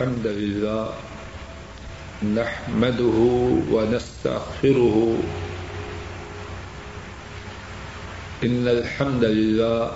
[0.00, 0.88] الحمد لله
[2.24, 3.18] نحمده
[3.72, 4.96] ونستغفره.
[8.44, 9.90] إن الحمد لله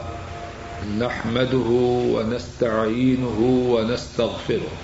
[1.00, 1.68] نحمده
[2.14, 3.38] ونستعينه
[3.72, 4.74] ونستغفره.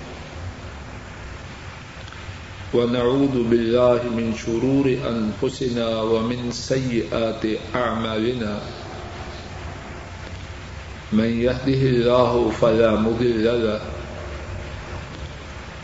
[2.74, 7.44] ونعوذ بالله من شرور أنفسنا ومن سيئات
[7.76, 8.60] أعمالنا.
[11.12, 13.99] من يهده الله فلا مضل له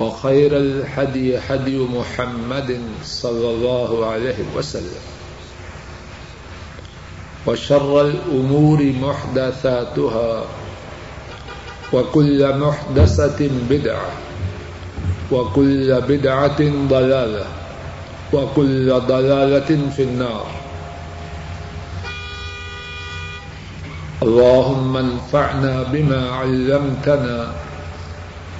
[0.00, 5.04] وخير الحدي حدي محمد صلى الله عليه وسلم
[7.46, 10.44] وشر الأمور محدثاتها
[11.92, 14.10] وكل محدثة بدعة
[15.32, 17.46] وكل بدعة ضلالة
[18.32, 20.46] وكل ضلالة في النار
[24.22, 27.52] اللهم انفعنا بما علمتنا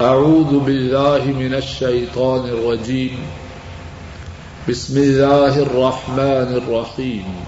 [0.00, 3.24] أعوذ بالله من الشيطان الرجيم.
[4.68, 7.44] بسم الله الرحمن الرحيم.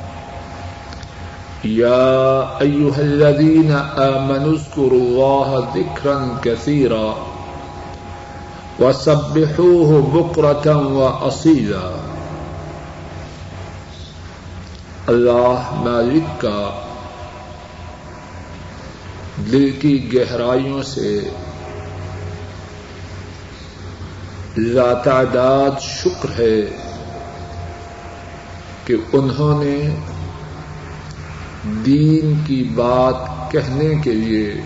[1.64, 7.12] يا أيها الذين آمنوا اذكروا الله ذكرا كثيرا
[8.80, 11.90] وسبحوه بكرة وأصيلا.
[15.06, 16.70] اللہ مالک کا
[19.36, 21.30] دل کی گہرائیوں سے
[24.60, 26.60] لاتعداد شکر ہے
[28.84, 29.94] کہ انہوں نے
[31.86, 33.14] دین کی بات
[33.52, 34.60] کہنے کے لیے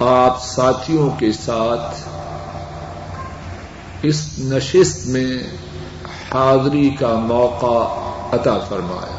[0.00, 2.08] آپ ساتھیوں کے ساتھ
[4.02, 5.56] اس نشست میں
[6.34, 8.04] حاضری کا موقع
[8.36, 9.18] عطا فرمایا۔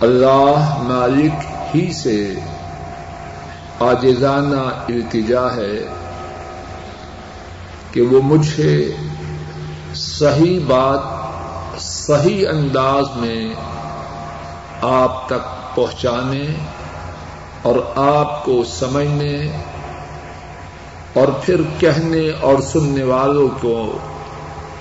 [0.00, 1.32] اللہ مالک
[1.74, 2.34] ہی سے
[3.80, 6.07] آجزانہ التجا ہے۔
[7.92, 8.96] کہ وہ مجھے
[9.94, 11.00] صحیح بات،
[11.80, 13.54] صحیح انداز میں
[14.82, 16.46] آپ تک پہنچانے
[17.62, 19.62] اور آپ کو سمجھنے
[21.12, 23.98] اور پھر کہنے اور سننے والوں کو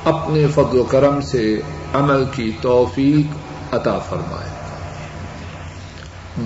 [0.04, 1.62] اپنے فضل و کرم سے
[1.94, 3.38] عمل کی توفیق
[3.74, 4.50] عطا فرمائے۔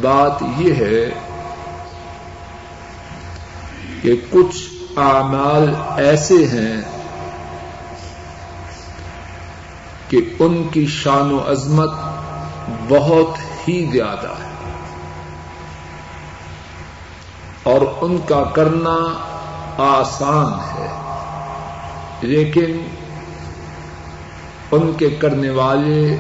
[0.01, 1.09] بات یہ ہے
[4.01, 6.81] کہ کچھ اعمال ایسے ہیں
[10.09, 11.89] کہ ان کی شان و عظمت
[12.89, 13.37] بہت
[13.67, 14.51] ہی زیادہ ہے۔
[17.63, 18.97] اور ان کا کرنا
[19.77, 20.87] آسان ہے،
[22.21, 22.87] لیکن
[24.71, 26.17] ان کے کرنے والے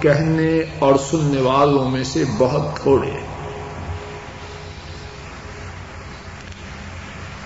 [0.00, 3.35] کہنے اور سننے والوں میں سے بہت تھوڑے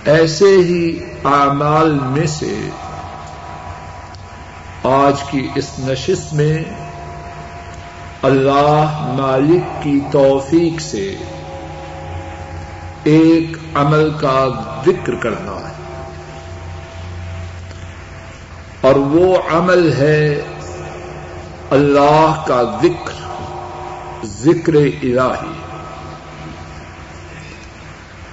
[0.05, 2.69] ایسے ہی اعمال میں سے
[4.83, 6.63] آج کی اس نشست میں
[8.21, 11.15] اللہ مالک کی توفیق سے
[13.03, 14.47] ایک عمل کا
[14.85, 15.73] ذکر کرنا ہے۔
[18.81, 20.41] اور وہ عمل ہے
[21.69, 23.21] اللہ کا ذکر
[24.25, 25.53] ذکر الہی۔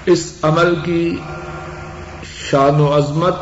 [0.07, 1.17] اس عمل کی
[2.51, 3.35] شان و عظمت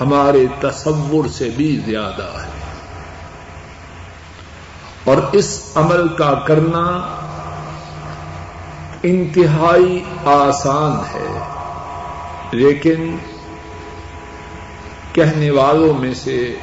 [0.00, 2.50] ہمارے تصور سے بھی زیادہ ہے۔
[5.04, 7.16] اور اس عمل کا کرنا
[9.02, 11.38] انتہائی آسان ہے،
[12.52, 13.16] لیکن
[15.12, 16.54] کہنے والوں میں سے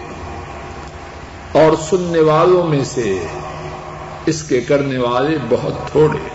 [1.52, 3.28] اور سننے والوں میں سے
[4.26, 6.30] اس کے کرنے والے بہت تھوڑے۔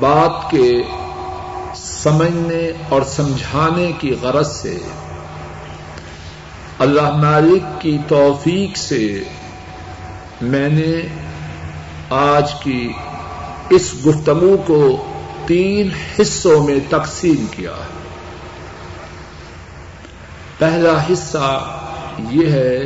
[0.00, 0.82] بات کے
[2.04, 4.78] سمجھنے اور سمجھانے کی غرض سے۔
[6.78, 9.22] اللہ مالک کی توفیق سے
[10.42, 11.06] میں نے
[12.10, 12.92] آج کی
[13.70, 15.04] اس گفتگو کو
[15.46, 17.94] تین حصوں میں تقسیم کیا۔ ہے
[20.58, 21.78] پہلا حصہ
[22.30, 22.78] یہ ہے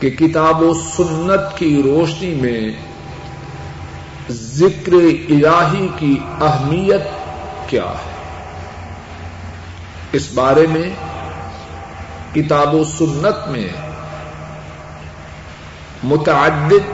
[0.00, 2.85] کہ کتاب و سنت کی روشنی میں
[4.30, 7.00] ذکر الہی کی اہمیت
[7.68, 8.12] کیا ہے؟
[10.12, 10.90] اس بارے میں
[12.34, 13.68] کتاب و سنت میں
[16.04, 16.92] متعدد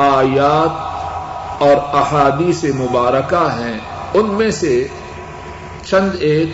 [0.00, 0.96] آیات
[1.62, 3.78] اور احادیث مبارکہ ہیں۔
[4.14, 4.86] ان میں سے
[5.86, 6.50] چند ایک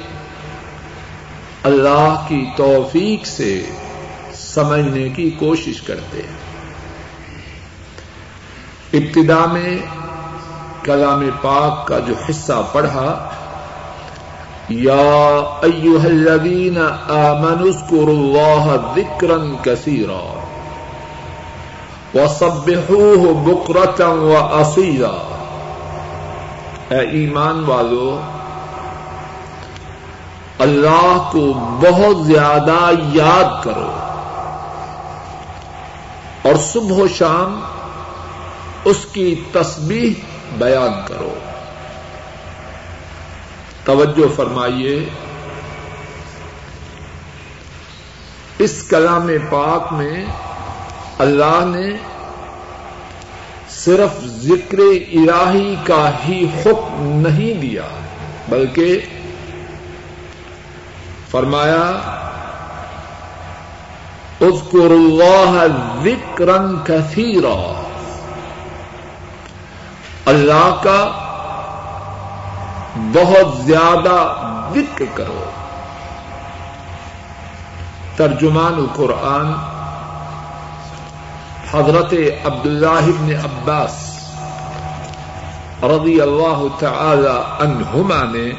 [1.63, 3.65] اللہ کی توفیق سے
[4.35, 6.52] سمجھنے کی کوشش کرتے ہیں۔
[8.95, 9.75] ابتدا میں
[10.85, 13.09] کلام پاک کا جو حصہ پڑھا،
[14.69, 15.05] یا
[15.69, 18.67] ایوہ الذین آمنوا اذکروا اللہ
[18.97, 20.21] ذکرا کثیرا
[22.15, 25.17] وصبحوه بکرتا واصیلا
[26.91, 28.11] اے ایمان والو،
[30.67, 32.81] اللہ کو بہت زیادہ
[33.13, 33.91] یاد کرو
[36.43, 37.61] اور صبح و شام
[38.85, 40.13] اس کی تسبیح
[40.59, 41.35] بیان کرو۔
[43.85, 45.09] توجہ فرمائیے۔
[48.59, 50.25] اس کلام پاک میں
[51.19, 51.97] اللہ نے
[53.71, 57.89] صرف ذکر الہی کا ہی حکم نہیں دیا،
[58.49, 59.01] بلکہ
[61.31, 61.83] فرمایا
[64.41, 65.67] اذکر اللہ
[66.05, 66.57] ذکرا
[66.87, 67.89] کثیرا۔
[70.27, 71.11] اللہ کا
[72.97, 74.35] بہت زیادہ
[74.75, 75.45] ذکر کرو۔
[78.17, 79.53] ترجمان القرآن
[81.71, 82.15] حضرت
[82.45, 84.19] عبداللہ بن عباس
[85.83, 88.51] رضی اللہ تعالی عنہما نے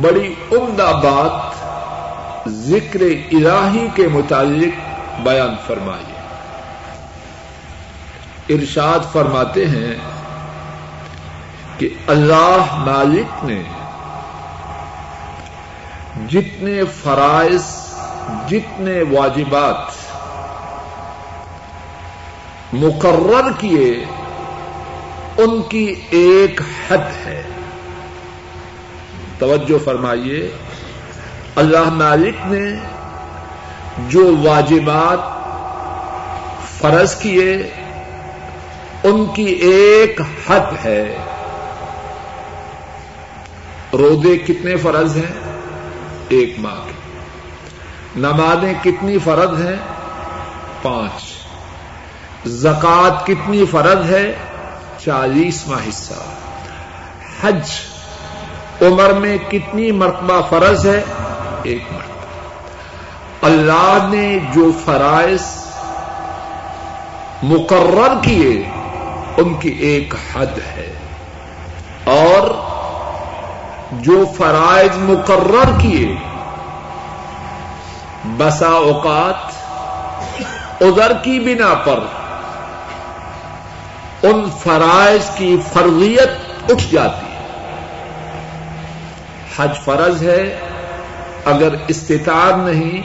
[0.00, 1.54] بڑی عمدہ بات
[2.48, 3.00] ذکر
[3.30, 4.74] الہی کے متعلق
[5.20, 6.09] بیان فرمائی۔
[8.48, 9.94] ارشاد فرماتے ہیں
[11.78, 13.62] کہ اللہ مالک نے
[16.28, 17.62] جتنے فرائض،
[18.48, 19.76] جتنے واجبات
[22.72, 24.04] مقرر کیے،
[25.36, 27.42] ان کی ایک حد ہے۔
[29.38, 30.50] توجہ فرمائیے،
[31.56, 32.74] اللہ مالک نے
[34.08, 35.18] جو واجبات
[36.80, 37.70] فرض کیے
[39.04, 41.16] ان کی ایک حد ہے۔
[43.92, 45.40] رودے کتنے فرض ہیں؟
[46.28, 46.92] ایک ماہ۔ کے
[48.16, 49.76] نمازیں کتنی فرض ہیں؟
[50.82, 51.22] پانچ۔
[52.46, 54.34] زکات کتنی فرض ہے؟
[55.04, 56.14] چالیسواں حصہ۔
[57.42, 57.70] حج
[58.82, 61.02] عمر میں کتنی مرتبہ فرض ہے؟
[61.62, 62.26] ایک مرتبہ۔
[63.42, 65.42] اللہ نے جو فرائض
[67.42, 68.79] مقرر کیے
[69.36, 70.92] ان کی ایک حد ہے۔
[72.04, 72.70] اور
[73.92, 76.16] جو فرائض مقرر کیے،
[78.24, 79.50] بسا اوقات
[80.82, 81.98] ادھر کی بنا پر
[84.22, 86.30] ان فرائض کی فرضیت
[86.70, 87.40] اٹھ جاتی ہے۔
[89.56, 90.58] حج فرض ہے،
[91.44, 93.02] اگر استطاعت نہیں،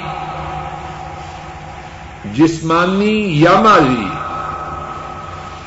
[2.34, 4.15] جسمانی یا مالی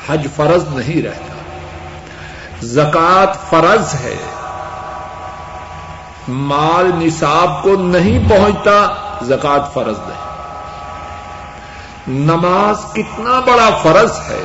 [0.09, 1.33] حج فرض نہیں رہتا۔
[2.61, 4.15] زکات فرض ہے۔
[6.27, 10.29] مال نصاب کو نہیں پہنچتا زکات فرض نہیں۔
[12.07, 14.43] نماز کتنا بڑا فرض ہے۔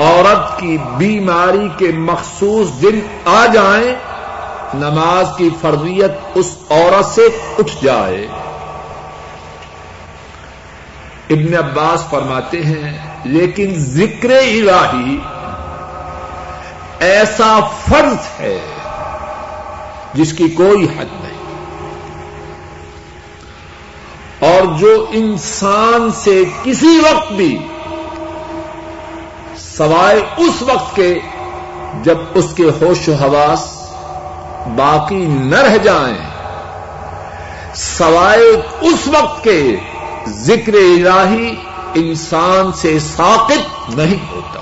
[0.00, 3.94] عورت کی بیماری کے مخصوص دن آ جائیں،
[4.74, 8.26] نماز کی فرضیت اس عورت سے اٹھ جائے۔
[11.30, 15.18] ابن عباس فرماتے ہیں لیکن ذکر الہی
[17.00, 18.58] ایسا فرض ہے
[20.14, 21.36] جس کی کوئی حد نہیں۔
[24.40, 27.58] اور جو انسان سے کسی وقت بھی
[29.58, 31.18] سوائے اس وقت کے
[32.02, 33.90] جب اس کے ہوش و حواس
[34.76, 36.18] باقی نہ رہ جائیں،
[37.74, 39.76] سوائے اس وقت کے
[40.28, 41.54] ذکر الہی
[41.96, 44.60] انسان سے ساقط نہیں ہوتا۔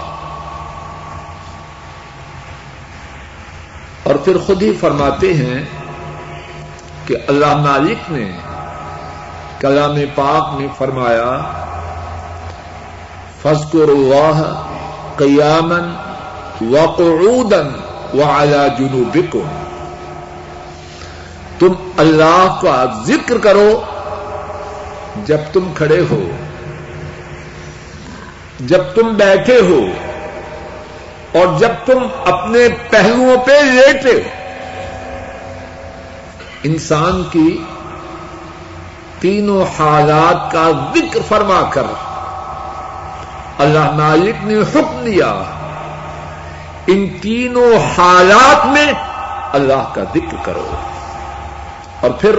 [4.03, 5.65] اور پھر خود ہی فرماتے ہیں
[7.07, 8.39] کہ اللہ مالک نے
[9.59, 11.41] کلام پاک میں فرمایا
[13.43, 14.67] فضکر اللہ
[15.17, 15.95] قیامن
[16.71, 17.69] وقعودن
[18.19, 19.47] وعلى جنوبكم
[21.59, 23.83] تم اللہ کا ذکر کرو
[25.25, 26.31] جب تم کھڑے ہو۔
[28.61, 29.81] جب تم بیٹھے ہو
[31.39, 32.59] اور جب تم اپنے
[32.91, 34.29] پہلوؤں پہ لیٹے ہو،
[36.63, 37.65] انسان کی
[39.21, 41.83] تینوں حالات کا ذکر فرما کر
[43.59, 45.43] اللہ مالک نے حکم دیا۔
[46.87, 48.93] ان تینوں حالات میں
[49.53, 50.69] اللہ کا ذکر کرو۔
[52.01, 52.39] اور پھر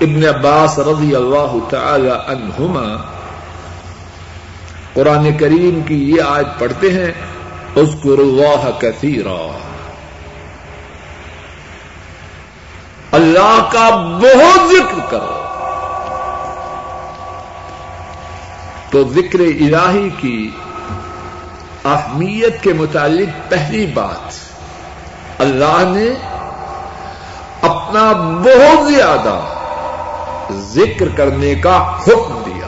[0.00, 3.11] ابن عباس رضی اللہ تعالی عنہما
[4.94, 7.12] قرآن کریم کی یہ آج پڑھتے ہیں
[7.76, 9.58] اذکر اللہ کثیرا۔
[13.12, 13.90] اللہ کا
[14.22, 15.38] بہت ذکر کرو۔
[18.90, 20.50] تو ذکر الہی کی
[21.84, 24.32] اہمیت کے متعلق پہلی بات،
[25.38, 26.08] اللہ نے
[27.62, 28.12] اپنا
[28.44, 29.40] بہت زیادہ
[30.50, 32.62] ذکر کرنے کا حکم دیا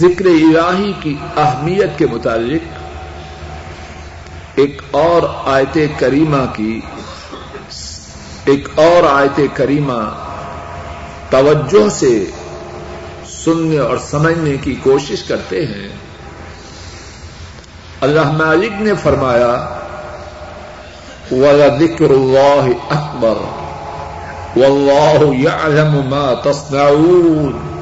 [0.00, 2.78] ذکر الہی کی اہمیت کے متعلق
[4.54, 6.80] ایک اور آیت کریمہ کی
[8.44, 10.00] ایک اور آیت کریمہ
[11.30, 12.14] توجہ سے
[13.28, 15.88] سننے اور سمجھنے کی کوشش کرتے ہیں۔
[18.00, 19.54] اللہ مالک نے فرمایا
[21.78, 23.44] ذکر اللہ اکبر
[24.56, 27.73] واللہ یعلم ما تصنعون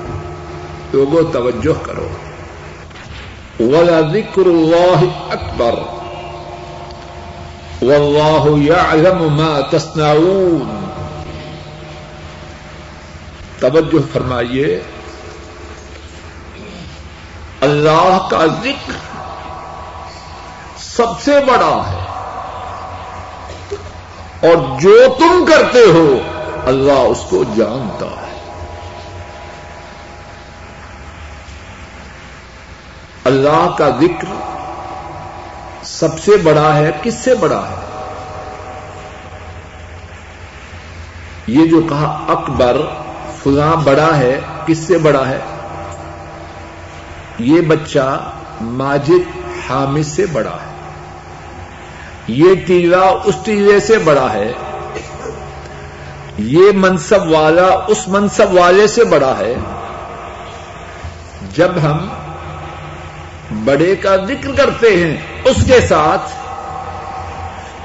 [0.92, 2.08] لوگوں توجہ کرو۔
[3.60, 5.74] ولا ذکر اللہ اکبر
[7.82, 10.90] واللہ یعلم ما تصنعون۔
[13.58, 14.80] توجہ فرمائیے۔
[17.60, 18.92] اللہ کا ذکر
[20.76, 22.02] سب سے بڑا ہے۔
[24.48, 26.18] اور جو تم کرتے ہو،
[26.66, 28.21] اللہ اس کو جانتا ہے۔
[33.24, 34.34] اللہ کا ذکر
[35.82, 37.74] سب سے بڑا ہے، کس سے بڑا ہے؟
[41.46, 42.76] یہ جو کہا اکبر،
[43.42, 45.38] فلاں بڑا ہے، کس سے بڑا ہے؟
[47.38, 50.72] یہ بچہ ماجد حامد سے بڑا ہے۔
[52.26, 54.52] یہ ٹیلا اس ٹیلے سے بڑا ہے۔
[56.38, 59.54] یہ منصب والا اس منصب والے سے بڑا ہے۔
[61.54, 62.08] جب ہم
[63.64, 66.30] بڑے کا ذکر کرتے ہیں، اس کے ساتھ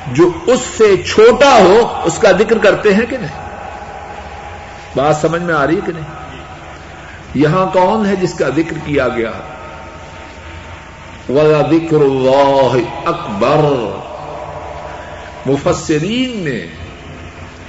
[0.08, 3.46] جو اس سے چھوٹا ہو، اس کا ذکر کرتے ہیں کہ نہیں؟
[4.96, 6.04] بات سمجھ میں آ رہی ہے کہ نہیں؟
[7.36, 9.32] یہاں کون ہے جس کا ذکر کیا گیا؟
[11.30, 13.66] ولا ذکر اللہ اکبر
[15.46, 16.68] مفسرین نے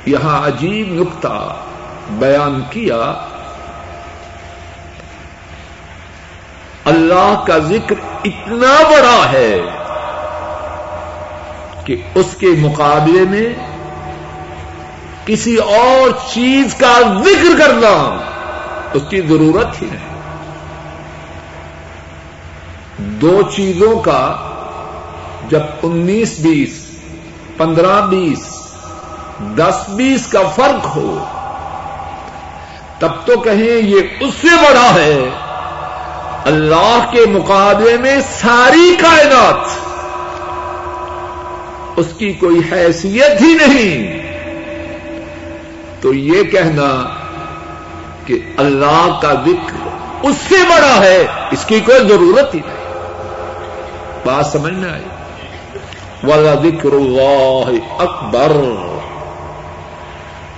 [0.07, 1.63] یہاں عجیب نقطہ
[2.11, 3.28] بیان کیا
[6.89, 9.61] اللہ کا ذکر اتنا بڑا ہے
[11.85, 13.49] کہ اس کے مقابلے میں
[15.27, 18.19] کسی اور چیز کا ذکر کرنا
[18.95, 20.09] اس کی ضرورت ہی نہیں۔
[22.99, 24.37] دو چیزوں کا
[25.49, 26.87] جب انیس بیس،
[27.57, 28.47] پندرہ بیس،
[29.57, 31.25] دس بیس کا فرق ہو،
[32.99, 35.29] تب تو کہیں یہ اس سے بڑا ہے
[36.49, 39.69] اللہ کے مقابلے میں ساری کائنات،
[41.97, 44.23] اس کی کوئی حیثیت ہی نہیں۔
[46.01, 47.15] تو یہ کہنا
[48.27, 49.89] کہ اللہ کا ذکر
[50.23, 52.95] اس سے بڑا ہے، اس کی کوئی ضرورت ہی نہیں۔
[54.25, 55.05] بات سمجھ میں آئی؟
[56.23, 58.53] والا ذکر اللہ اکبر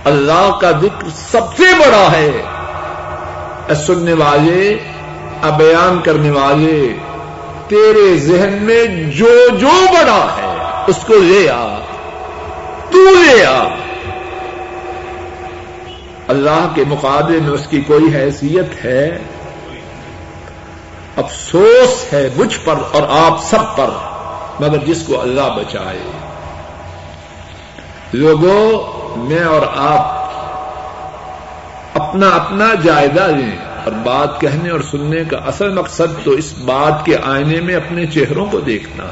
[0.04, 2.42] اللہ کا ذکر سب سے بڑا ہے۔
[3.86, 4.78] سننے والے
[5.48, 6.92] بیان کرنے والے،
[7.68, 10.56] تیرے ذہن میں جو جو بڑا ہے،
[10.86, 11.78] اس کو لے آ،
[12.90, 13.64] تو لے آ۔
[16.28, 19.18] اللہ کے مقابلے میں اس کی کوئی حیثیت ہے؟
[21.16, 23.90] افسوس ہے مجھ پر اور آپ سب پر،
[24.60, 25.98] مگر جس کو اللہ بچائے۔
[28.12, 30.20] لوگوں، میں اور آپ
[32.00, 37.04] اپنا اپنا جائزہ لیں۔ اور بات کہنے اور سننے کا اصل مقصد تو اس بات
[37.04, 39.04] کے آئینے میں اپنے چہروں کو دیکھنا۔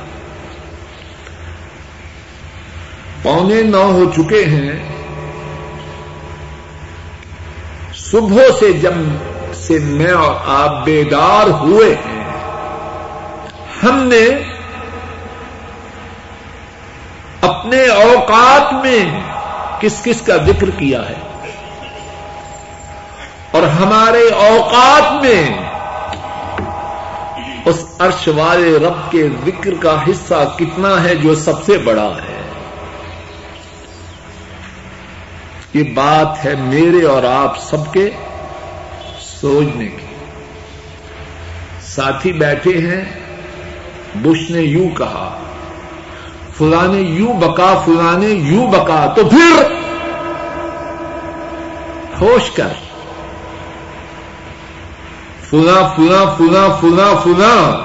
[3.23, 4.89] پونے نو ہو چکے ہیں۔
[7.95, 8.93] صبح سے جب
[9.55, 12.25] سے میں اور آپ بیدار ہوئے ہیں،
[13.83, 14.27] ہم نے
[17.41, 19.21] اپنے اوقات میں
[19.81, 21.28] کس کس کا ذکر کیا ہے؟
[23.59, 25.69] اور ہمارے اوقات میں
[27.65, 32.43] اس عرش والے رب کے ذکر کا حصہ کتنا ہے جو سب سے بڑا ہے؟
[35.75, 38.11] یہ بات ہے میرے اور آپ سب کے
[39.21, 40.07] سوچنے کی۔
[41.83, 43.05] ساتھی بیٹھے ہیں،
[44.15, 45.39] بش نے یوں کہا
[46.59, 49.63] فلانے یوں بکا فلانے یوں بکا، تو پھر
[52.21, 52.88] ہوش کر۔
[55.51, 57.85] فنا فنا فنا فنا فنا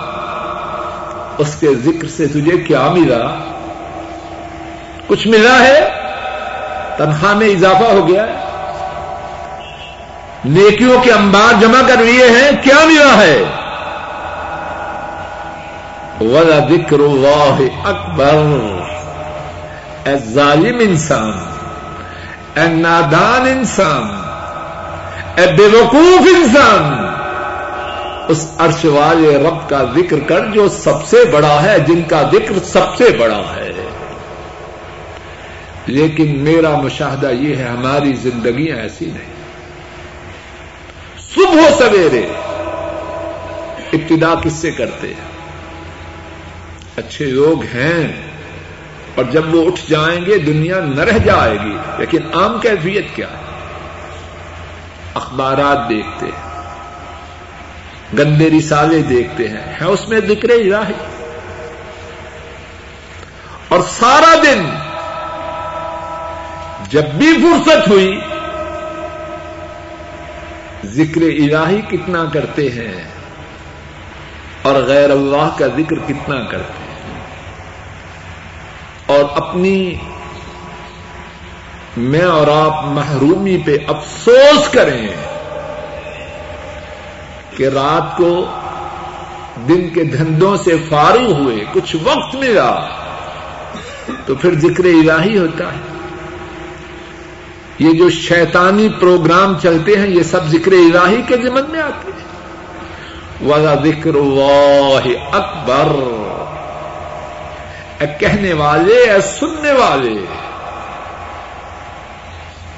[1.38, 3.52] اس کے ذکر سے تجھے کیا ملا؟
[5.08, 5.90] کچھ ملا ہے؟
[6.98, 8.34] تنخواہ میں اضافہ ہو گیا ہے۔
[10.46, 13.44] نیکیوں کے انبار جمع کر لیے ہیں، کیا ملا ہے؟
[16.22, 18.58] ولا ذکر اللہ اکبر
[20.06, 21.32] اے ظالم انسان،
[22.56, 24.04] اے نادان انسان،
[25.36, 27.03] اے بے وقوف انسان۔
[28.28, 32.60] اس عرش والے رب کا ذکر کر جو سب سے بڑا ہے، جن کا ذکر
[32.64, 33.72] سب سے بڑا ہے۔
[35.88, 39.34] لیکن میرا مشاہدہ یہ ہے، ہماری زندگیاں ایسی نہیں۔
[41.36, 42.28] صبح سویرے
[43.94, 45.34] ابتدا کس سے کرتے ہیں؟
[46.98, 48.14] اچھے لوگ ہیں،
[49.16, 53.28] اور جب وہ اٹھ جائیں گے، دنیا نہ رہ جائے گی۔ لیکن عام کیفیت کیا
[53.28, 53.38] ہے؟
[55.14, 56.53] اخبارات دیکھتے ہیں۔
[58.18, 60.94] گندے رسالے دیکھتے ہیں۔ ہے اس میں ذکر الہی۔
[63.68, 64.66] اور سارا دن
[66.90, 68.20] جب بھی فرصت ہوئی،
[70.86, 73.04] ذکر الہی کتنا کرتے ہیں
[74.62, 77.24] اور غیر اللہ کا ذکر کتنا کرتے ہیں۔
[79.06, 79.96] اور اپنی
[81.98, 85.33] میں اور آپ محرومی پہ افسوس کریں۔
[87.58, 88.46] کہ رات کو
[89.70, 92.80] دن کے دھندوں سے فارغ ہوئے، کچھ وقت ملا،
[94.26, 95.94] تو پھر ذکر الہی ہوتا ہے۔
[97.80, 102.34] یہ جو شیطانی پروگرام چلتے ہیں، یہ سب ذکر الہی کے ذمن میں آتے ہیں۔
[103.50, 105.92] وزا ذکر اللہ اکبر
[108.00, 110.26] اے کہنے والے، اے سننے والے،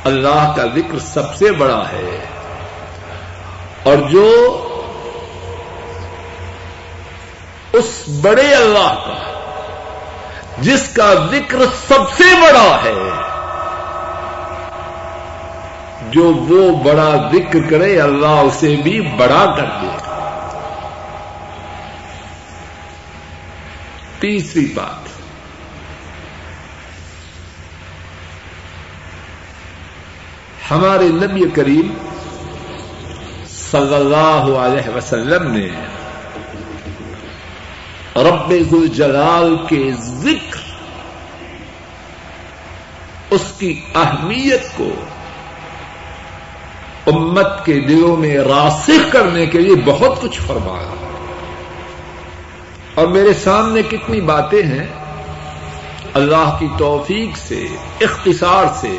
[0.03, 2.25] اللہ کا ذکر سب سے بڑا ہے۔
[3.85, 4.27] اور جو
[7.73, 7.89] اس
[8.21, 9.17] بڑے اللہ کا،
[10.61, 12.93] جس کا ذکر سب سے بڑا ہے،
[16.11, 19.87] جو وہ بڑا ذکر کرے، اللہ اسے بھی بڑا کر دے۔
[24.19, 25.07] تیسری بات،
[30.71, 31.93] ہمارے نبی کریم
[33.71, 35.67] صلی اللہ علیہ وسلم نے
[38.15, 40.59] رب الجلال کے ذکر،
[43.29, 44.89] اس کی اہمیت کو
[47.07, 50.93] امت کے دلوں میں راسخ کرنے کے لیے بہت کچھ فرمایا۔
[52.95, 54.87] اور میرے سامنے کتنی باتیں ہیں،
[56.13, 57.67] اللہ کی توفیق سے،
[58.01, 58.97] اختصار سے۔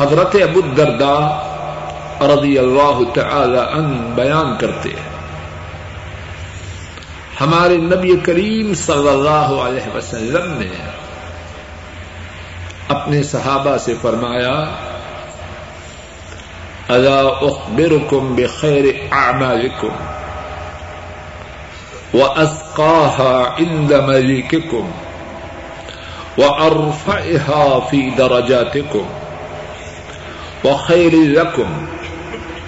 [0.00, 1.54] حضرت ابو الدرداء
[2.26, 5.14] رضی اللہ تعالی ان بیان کرتے ہیں۔
[7.40, 10.90] ہمارے نبی کریم صلی اللہ علیہ وسلم نے
[12.88, 14.64] اپنے صحابہ سے فرمایا
[16.90, 19.90] الا اخبركم بخير اعمالكم
[22.14, 24.90] وازقاها عند مليككم
[26.38, 29.06] وارفعها في درجاتكم
[30.64, 31.66] وخير لكم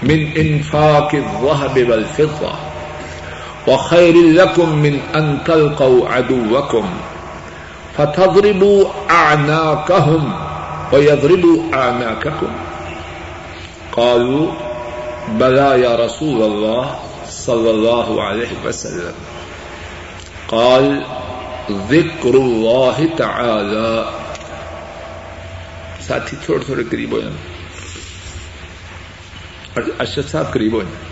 [0.03, 2.53] من انفاق الذهب والفضه
[3.69, 6.85] وخير لكم من ان تلقوا عدوكم
[7.97, 10.33] فتضربوا اعناقهم
[10.93, 12.49] ويضربوا اعناقكم
[13.97, 14.47] قالوا
[15.39, 19.23] بلا یا رسول اللہ صلی اللہ علیہ وسلم.
[20.47, 21.03] قال
[21.71, 24.03] ذکر اللہ تعالی
[26.07, 27.41] ساتھی تھوڑے تھوڑے قریب ہو جانا.
[29.99, 31.05] ارشد صاحب قریب ہو جانا.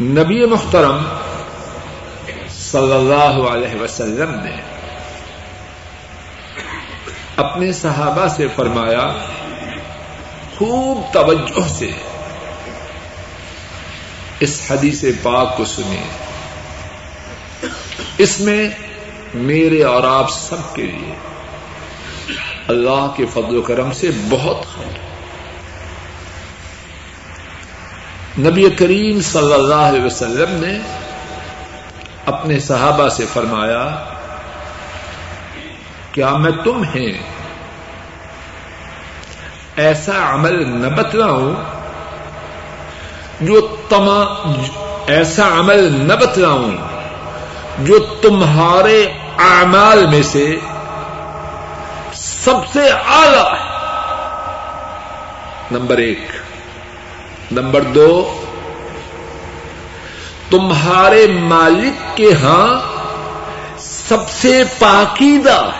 [0.00, 0.98] نبی محترم
[2.50, 4.71] صلی اللہ علیہ وسلم نے
[7.36, 9.12] اپنے صحابہ سے فرمایا،
[10.58, 11.90] خوب توجہ سے
[14.40, 16.02] اس حدیث پاک کو سنیے
[18.18, 18.68] اس میں
[19.34, 21.14] میرے اور آپ سب کے لیے
[22.68, 24.98] اللہ کے فضل و کرم سے بہت خیر۔
[28.38, 30.78] نبی کریم صلی اللہ علیہ وسلم نے
[32.26, 34.11] اپنے صحابہ سے فرمایا
[36.12, 37.22] کیا میں تمہیں
[39.76, 41.54] ایسا عمل نہ بتلاؤں
[43.40, 44.52] جو تمام
[45.06, 46.72] ایسا عمل نہ بتلاؤں
[47.78, 49.06] جو تمہارے
[49.38, 50.56] اعمال میں سے
[52.14, 53.64] سب سے اعلی ہے۔
[55.70, 56.28] نمبر ایک۔
[57.52, 58.42] نمبر دو،
[60.50, 62.80] تمہارے مالک کے ہاں
[63.78, 65.70] سب سے پاکیدہ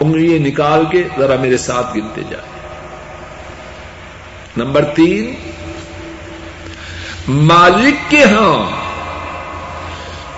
[0.00, 2.54] انگلی نکال کے ذرا میرے ساتھ گنتے جائیں
[4.56, 5.34] نمبر تین،
[7.28, 8.86] مالک کے ہاں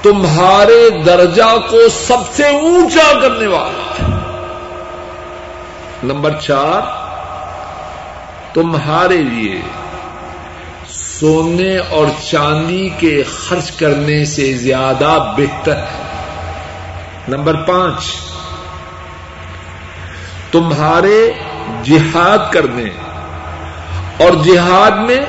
[0.03, 4.07] تمہارے درجہ کو سب سے اونچا کرنے والا
[6.03, 6.81] نمبر چار،
[8.55, 9.61] تمہارے لیے
[10.89, 16.03] سونے اور چاندی کے خرچ کرنے سے زیادہ بہتر ہے۔
[17.29, 18.05] نمبر پانچ
[20.51, 21.33] تمہارے
[21.85, 22.85] جہاد کرنے
[24.19, 25.21] اور جہاد میں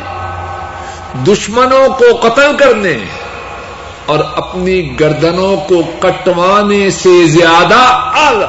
[1.28, 2.98] دشمنوں کو قتل کرنے
[4.06, 7.80] اور اپنی گردنوں کو کٹوانے سے زیادہ
[8.16, 8.46] اعلی۔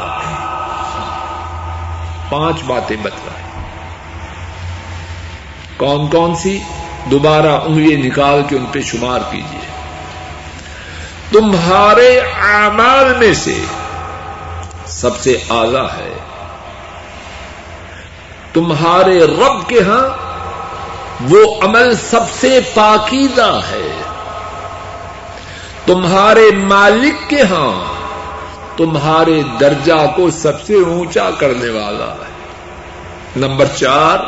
[2.31, 3.65] پانچ باتیں بتلائیں۔
[5.77, 6.59] کون کون سی؟
[7.11, 9.71] دوبارہ انگلی نکال کے ان پہ شمار کیجیے
[11.33, 13.65] تمہارے اعمال میں سے
[14.87, 16.30] سب سے اعلی ہے
[18.53, 20.09] تمہارے رب کے ہاں
[21.31, 24.03] وہ عمل سب سے پاکیزہ ہے۔
[25.87, 27.85] تمہارے مالک کے ہاں
[28.77, 32.31] تمہارے درجہ کو سب سے اونچا کرنے والا ہے۔
[33.37, 34.19] نمبر چار،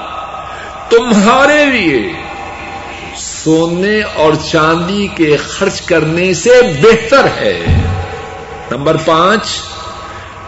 [0.91, 2.13] تمہارے لیے
[3.17, 6.51] سونے اور چاندی کے خرچ کرنے سے
[6.83, 7.65] بہتر ہے۔
[8.71, 9.47] نمبر پانچ،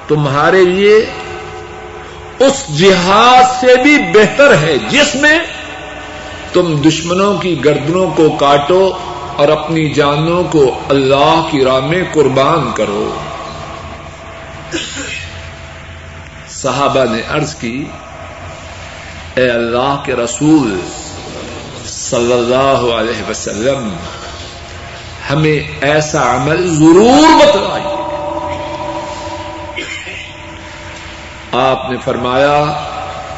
[0.09, 1.07] تمہارے لیے
[2.38, 5.38] اس جہاد سے بھی بہتر ہے، جس میں
[6.53, 8.92] تم دشمنوں کی گردنوں کو کاٹو
[9.37, 13.11] اور اپنی جانوں کو اللہ کی راہ میں قربان کرو۔
[16.49, 17.85] صحابہ نے عرض کی،
[19.35, 20.81] اے اللہ کے رسول
[21.87, 23.97] صلی اللہ علیہ وسلم،
[25.31, 27.93] ہمیں ایسا عمل ضرور بتلائیے۔
[31.55, 32.64] آپ نے فرمایا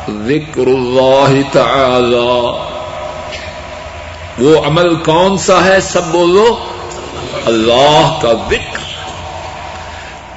[0.08, 2.52] ذکر اللہ تعالی۔
[4.38, 6.56] وہ عمل کون سا ہے سب بولو؟
[7.46, 8.78] اللہ کا ذکر۔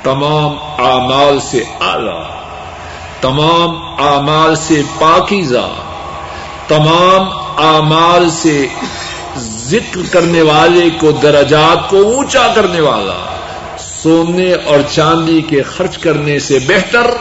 [0.03, 2.23] تمام اعمال سے اعلی،
[3.21, 3.69] تمام
[4.03, 5.69] اعمال سے پاکیزہ،
[6.67, 7.29] تمام
[7.65, 8.67] اعمال سے
[9.37, 13.35] ذکر کرنے والے کو، درجات کو اونچا کرنے والا،
[13.77, 17.11] سونے اور چاندی کے خرچ کرنے سے بہتر۔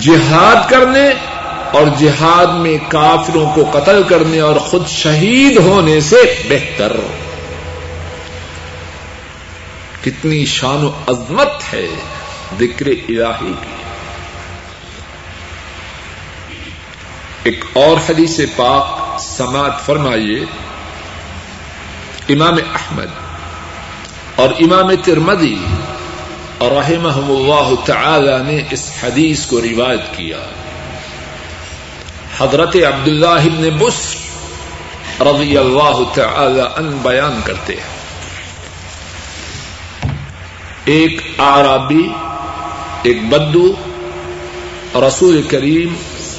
[0.00, 1.10] جہاد کرنے
[1.72, 6.96] اور جہاد میں کافروں کو قتل کرنے اور خود شہید ہونے سے بہتر۔
[10.04, 11.86] کتنی شان و عظمت ہے
[12.58, 13.82] ذکر الہی کی۔
[17.42, 20.44] ایک اور حدیث پاک سماعت فرمائیے۔
[22.28, 23.06] امام احمد
[24.34, 25.56] اور امام ترمدی
[26.58, 30.36] اور اللہ تعالی نے اس حدیث کو روایت کیا۔
[32.38, 34.14] حضرت عبداللہ ابن بس
[35.20, 37.98] رضی اللہ تعالی ان بیان کرتے ہیں۔
[40.84, 42.08] ایک آرابی
[43.02, 43.74] ایک بدو
[45.08, 45.94] رسول کریم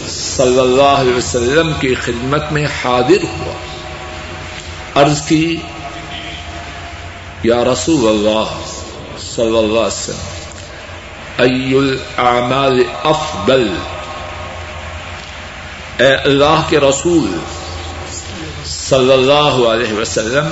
[0.09, 3.53] صلی اللہ علیہ وسلم کی خدمت میں حاضر ہوا۔
[5.01, 5.57] عرض کی،
[7.43, 8.68] یا رسول اللہ
[9.39, 10.37] صلی اللہ علیہ وسلم
[11.37, 13.67] ای الاعمال افضل
[15.97, 17.37] اے اللہ کے رسول
[18.65, 20.51] صلی اللہ علیہ وسلم،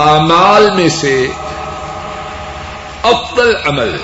[0.00, 1.14] اعمال میں سے
[3.02, 3.96] افضل عمل،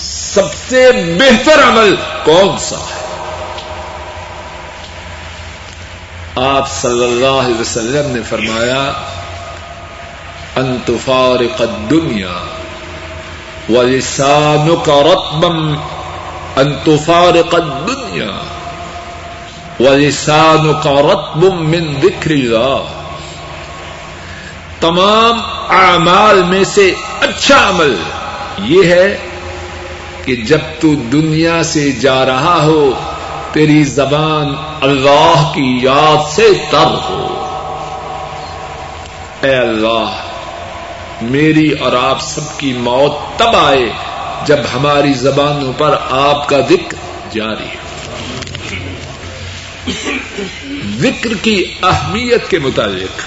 [0.00, 3.00] سب سے بہتر عمل کون سا ہے؟
[6.42, 8.82] آپ صلی اللہ علیہ وسلم نے فرمایا
[10.56, 12.38] انتفارق الدنیا
[13.68, 15.74] ولسانك رطبا
[16.56, 18.30] ان تفارق الدنیا
[19.80, 22.82] ولسانك رطب من ذکر اللہ
[24.80, 27.94] تمام اعمال میں سے اچھا عمل
[28.58, 29.16] یہ ہے
[30.24, 32.90] کہ جب تو دنیا سے جا رہا ہو،
[33.52, 37.46] تیری زبان اللہ کی یاد سے تر ہو۔
[39.40, 40.21] اے اللہ
[41.22, 43.92] میری اور آپ سب کی موت تب آئے
[44.46, 46.96] جب ہماری زبانوں پر آپ کا ذکر
[47.32, 47.82] جاری ہو۔
[50.98, 53.20] ذکر کی اہمیت کے متعلق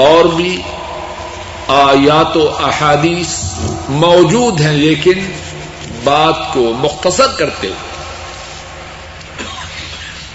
[0.00, 0.62] اور بھی
[1.68, 3.44] آیات و احادیث
[3.88, 5.32] موجود ہیں، لیکن
[6.04, 7.90] بات کو مختصر کرتے ہوئے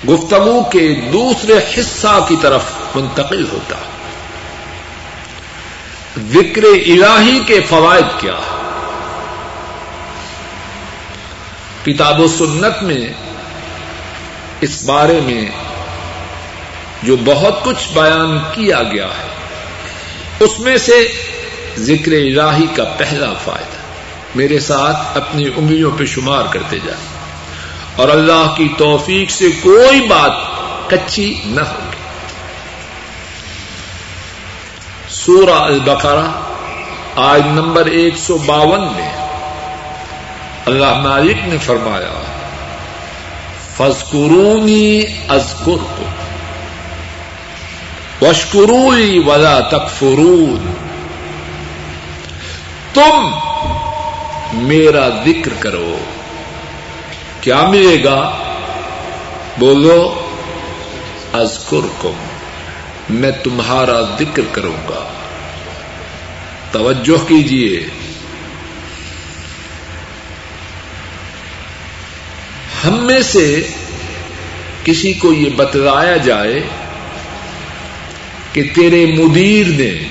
[0.07, 2.63] گفتگو کے دوسرے حصہ کی طرف
[2.95, 3.75] منتقل ہوتا۔
[6.17, 8.57] ذکر الہی کے فوائد کیا ہے؟
[11.85, 13.13] کتاب و سنت میں
[14.61, 15.49] اس بارے میں
[17.03, 19.27] جو بہت کچھ بیان کیا گیا ہے،
[20.39, 21.11] اس میں سے
[21.77, 23.77] ذکر الہی کا پہلا فائدہ۔
[24.35, 27.07] میرے ساتھ اپنی انگلیوں پہ شمار کرتے جائیں۔
[27.95, 30.31] اور اللہ کی توفیق سے کوئی بات
[30.89, 31.86] کچی نہ ہوگی
[35.27, 36.31] سورہ البقرہ
[37.15, 39.09] آج نمبر ایک سو باون میں
[40.65, 42.21] اللہ مالک نے فرمایا
[43.77, 46.03] فسکرونی ازکر کو
[48.21, 50.73] وشکروئی ولا تکفرون۔
[52.93, 53.31] تم
[54.53, 55.97] میرا ذکر کرو،
[57.41, 58.31] کیا ملے گا؟
[59.57, 60.25] بولو
[61.33, 62.11] ازکر کو
[63.09, 65.07] میں تمہارا ذکر کروں گا۔
[66.71, 67.85] توجہ کیجیے
[72.85, 73.67] ہم میں سے
[74.83, 76.59] کسی کو یہ بتلایا جائے
[78.53, 80.07] کہ تیرے مدیر نے،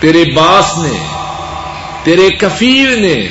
[0.00, 1.06] تیرے باس نے،
[2.02, 3.28] تیرے کفیل نے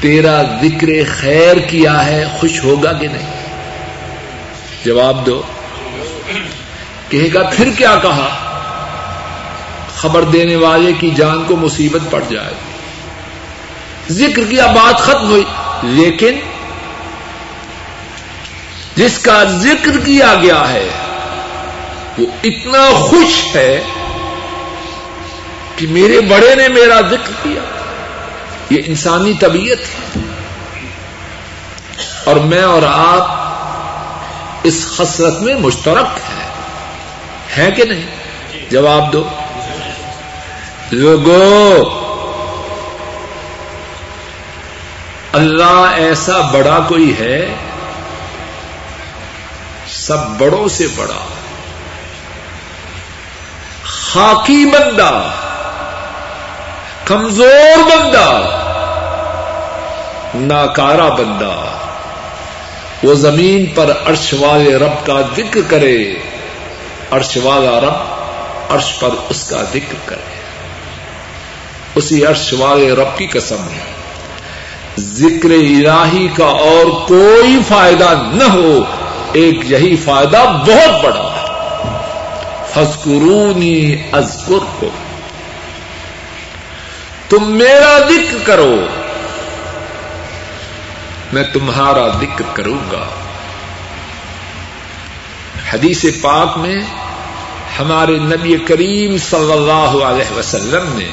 [0.00, 3.37] تیرا ذکر خیر کیا ہے، خوش ہوگا کہ نہیں؟
[4.88, 5.42] جواب دو۔
[7.08, 8.28] کہے گا، پھر کیا کہا؟
[9.96, 12.54] خبر دینے والے کی جان کو مصیبت پڑ جائے۔
[14.10, 15.42] ذکر کیا بات ختم ہوئی۔
[15.82, 16.34] لیکن
[18.96, 20.88] جس کا ذکر کیا گیا ہے،
[22.18, 23.80] وہ اتنا خوش ہے
[25.76, 27.60] کہ میرے بڑے نے میرا ذکر کیا۔
[28.70, 30.20] یہ انسانی طبیعت ہے۔
[32.24, 33.47] اور میں اور آپ
[34.62, 36.48] اس خسرت میں مشترک ہے۔
[37.58, 38.06] ہے کہ نہیں؟
[38.70, 39.28] جواب دو۔
[40.90, 41.84] لوگو،
[45.32, 47.54] اللہ ایسا بڑا کوئی ہے،
[49.88, 51.28] سب بڑوں سے بڑا۔
[53.84, 55.30] خاکی بندہ،
[57.04, 58.58] کمزور بندہ
[60.34, 61.87] ناکارا بندہ۔
[63.02, 66.14] وہ زمین پر عرش والے رب کا ذکر کرے۔
[67.10, 68.18] عرش والا رب
[68.68, 70.38] عرش پر اس کا ذکر کرے۔
[71.94, 73.92] اسی عرش والے رب کی قسم ہے۔
[74.98, 78.84] ذکر الہی کا اور کوئی فائدہ نہ ہو،
[79.32, 81.48] ایک یہی فائدہ بہت بڑا ہے۔
[82.72, 84.88] فسکرونی ازکر کو
[87.28, 88.76] تم میرا ذکر کرو۔
[91.32, 93.08] میں تمہارا ذکر کروں گا۔
[95.72, 96.76] حدیث پاک میں
[97.78, 101.08] ہمارے نبی کریم صلی اللہ علیہ وسلم نے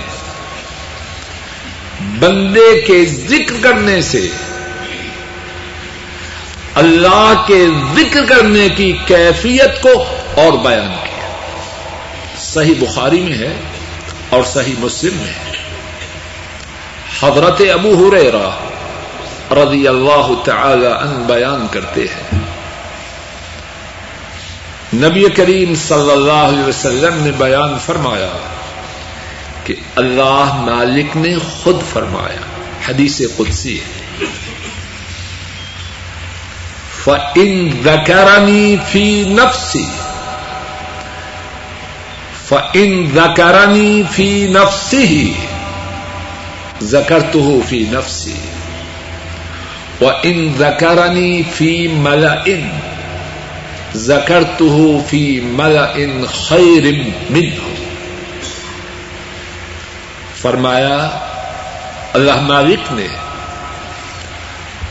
[2.19, 4.27] بندے کے ذکر کرنے سے
[6.75, 11.29] اللہ کے ذکر کرنے کی کیفیت کو اور بیان کیا۔
[12.39, 13.53] صحیح بخاری میں ہے
[14.29, 15.51] اور صحیح مسلم میں ہے۔
[17.21, 18.64] حضرت ابو ہریرہ
[19.51, 22.39] رضی اللہ تعالی ان بیان کرتے ہیں۔
[24.93, 28.37] نبی کریم صلی اللہ علیہ وسلم نے بیان فرمایا
[29.63, 32.39] کہ اللہ مالک نے خود فرمایا،
[32.89, 33.79] حدیث قدسی
[37.03, 39.85] فَإِن ذَكَرَنِي فِي نَفْسِي
[42.47, 45.31] فَإِن ذَكَرَنِي فِي نَفْسِهِ،
[46.83, 48.44] ذَكَرْتُهُ فِي نَفْسِي
[50.01, 52.59] وَإِن ذَكَرَنِي فِي مَلَئٍ
[53.95, 56.93] ذَكَرْتُهُ فِي مَلَئٍ خَيْرٍ
[57.29, 57.75] مِنْهُ۔
[60.37, 61.09] فرمایا،
[62.13, 63.07] اللہ مالک نے،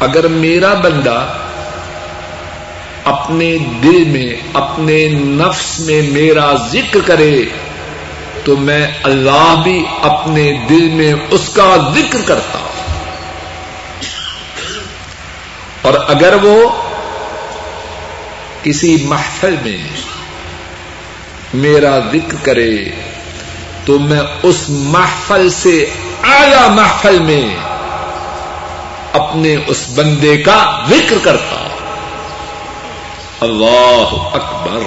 [0.00, 1.26] اگر میرا بندہ
[3.04, 7.44] اپنے دل میں، اپنے نفس میں میرا ذکر کرے،
[8.44, 12.73] تو میں اللہ بھی اپنے دل میں اس کا ذکر کرتا ہوں۔
[15.84, 16.68] اور اگر وہ
[18.62, 20.00] کسی محفل میں
[21.54, 22.84] میرا ذکر کرے
[23.84, 25.86] تو میں اس محفل سے
[26.22, 27.56] اعلی محفل میں
[29.12, 31.68] اپنے اس بندے کا ذکر کرتا
[33.40, 34.82] اللہ اکبر۔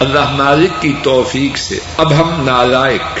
[0.00, 3.20] اللہ مالک کی توفیق سے اب ہم نالائک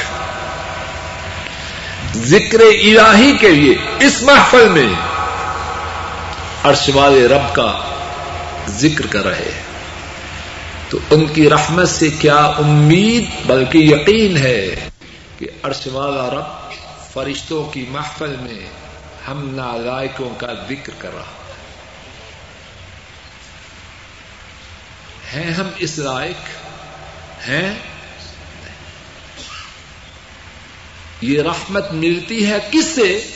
[2.16, 4.92] ذکر الہی کے لیے، اس محفل میں
[6.64, 7.80] عرش والے رب کا
[8.68, 9.62] ذکر کر رہے ہیں۔
[10.88, 14.88] تو ان کی رحمت سے کیا امید، بلکہ یقین ہے
[15.38, 16.72] کہ عرش والا رب
[17.12, 18.66] فرشتوں کی محفل میں
[19.28, 21.40] ہم نالائکوں کا ذکر کر رہا
[25.34, 26.48] ہیں ہم اس لائق؟
[27.48, 27.74] ہیں؟
[31.20, 33.26] یہ رحمت ملتی ہے کس سے؟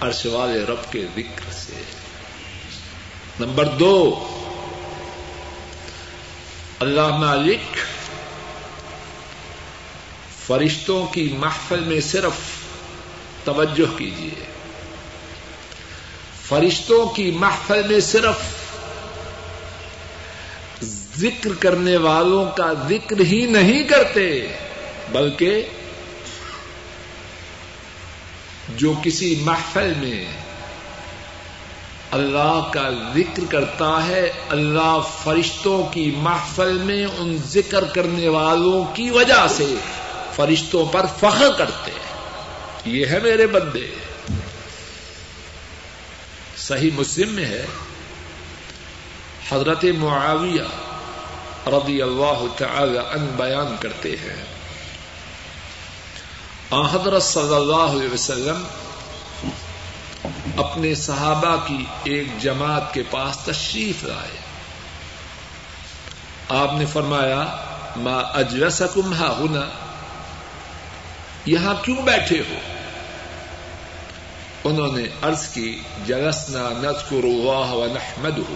[0.00, 1.82] عرش والے رب کے ذکر سے۔
[3.40, 4.26] نمبر دو،
[6.78, 7.76] اللہ مالک
[10.46, 12.32] فرشتوں کی محفل میں صرف
[13.44, 14.44] توجہ کیجیے
[16.48, 18.36] فرشتوں کی محفل میں صرف
[21.18, 24.46] ذکر کرنے والوں کا ذکر ہی نہیں کرتے،
[25.12, 25.68] بلکہ
[28.68, 30.24] جو کسی محفل میں
[32.10, 39.10] اللہ کا ذکر کرتا ہے، اللہ فرشتوں کی محفل میں ان ذکر کرنے والوں کی
[39.10, 39.74] وجہ سے
[40.36, 42.02] فرشتوں پر فخر کرتے ہیں۔
[42.84, 43.86] یہ ہے میرے بندے۔
[46.56, 47.66] صحیح مسلم میں ہے۔
[49.52, 50.62] حضرت معاویہ
[51.66, 54.51] رضی اللہ تعالی ان بیان کرتے ہیں۔
[56.72, 58.64] حضرت صلی اللہ علیہ وسلم
[60.56, 64.38] اپنے صحابہ کی ایک جماعت کے پاس تشریف لائے۔
[66.48, 67.56] آپ نے فرمایا،
[67.96, 69.60] ما اجلسکم ہا ہونا
[71.46, 72.54] یہاں کیوں بیٹھے ہو؟
[74.64, 78.54] انہوں نے عرض کی، جلسنا نذکر اللہ و نحمدہ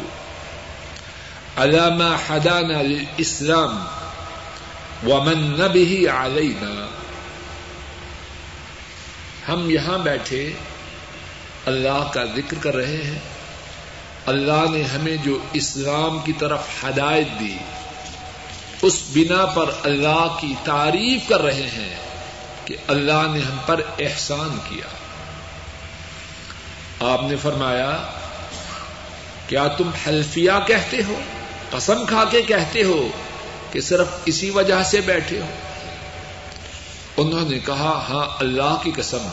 [1.61, 3.85] علامہ حدانا للاسلام
[5.11, 6.87] ومن نبه علینا
[9.49, 10.53] ہم یہاں بیٹھے
[11.67, 13.19] اللہ کا ذکر کر رہے ہیں۔
[14.27, 17.57] اللہ نے ہمیں جو اسلام کی طرف ہدایت دی،
[18.83, 21.97] اس بنا پر اللہ کی تعریف کر رہے ہیں
[22.65, 24.87] کہ اللہ نے ہم پر احسان کیا۔
[27.13, 28.03] آپ نے فرمایا،
[29.49, 31.21] کیا تم حلفیہ کہتے ہو؟
[31.71, 33.09] قسم کھا کے کہتے ہو
[33.73, 35.47] کہ صرف اسی وجہ سے بیٹھے ہو؟
[37.16, 39.29] انہوں نے کہا ہاں اللہ کی قسم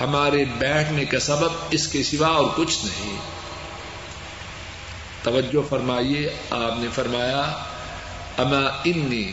[0.00, 3.16] ہمارے بیٹھنے کا سبب اس کے سوا اور کچھ نہیں۔
[5.22, 7.40] توجہ فرمائیے، آپ نے فرمایا،
[8.38, 9.32] اما انی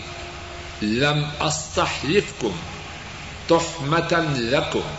[0.82, 2.52] لم استحلفکم
[3.48, 4.96] تحمتا لکم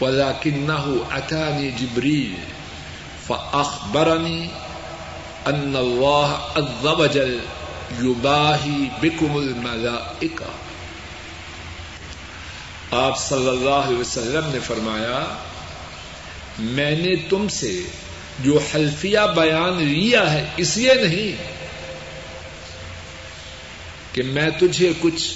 [0.00, 2.34] ولكنه اتاني جبريل
[3.26, 4.46] فاخبرني
[5.44, 7.38] ان اللہ عز وجل
[8.02, 10.61] یباہی بکم الملائکہ۔
[12.92, 15.24] آپ صلی اللہ علیہ وسلم نے فرمایا،
[16.58, 17.82] میں نے تم سے
[18.40, 21.42] جو حلفیہ بیان لیا ہے، اس لیے نہیں
[24.12, 25.30] کہ میں تجھے کچھ،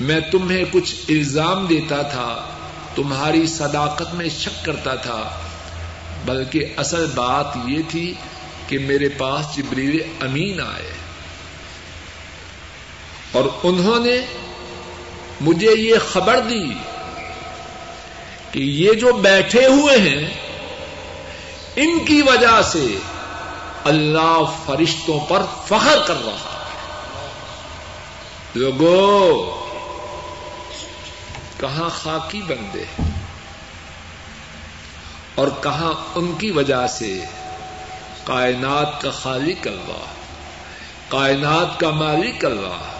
[0.00, 2.48] میں تمہیں کچھ الزام دیتا تھا،
[2.94, 5.38] تمہاری صداقت میں شک کرتا تھا،
[6.24, 8.14] بلکہ اصل بات یہ تھی
[8.68, 10.92] کہ میرے پاس جبریل امین آئے۔
[13.32, 14.45] اور انہوں نے
[15.40, 16.64] مجھے یہ خبر دی
[18.52, 20.34] کہ یہ جو بیٹھے ہوئے ہیں،
[21.76, 22.96] ان کی وجہ سے
[23.84, 26.56] اللہ فرشتوں پر فخر کر رہا ہے۔
[28.54, 29.66] لوگو،
[31.60, 32.84] کہاں خاکی بندے
[35.34, 37.24] اور کہاں ان کی وجہ سے
[38.24, 40.04] کائنات کا خالق اللہ،
[41.08, 42.95] کائنات کا مالک اللہ۔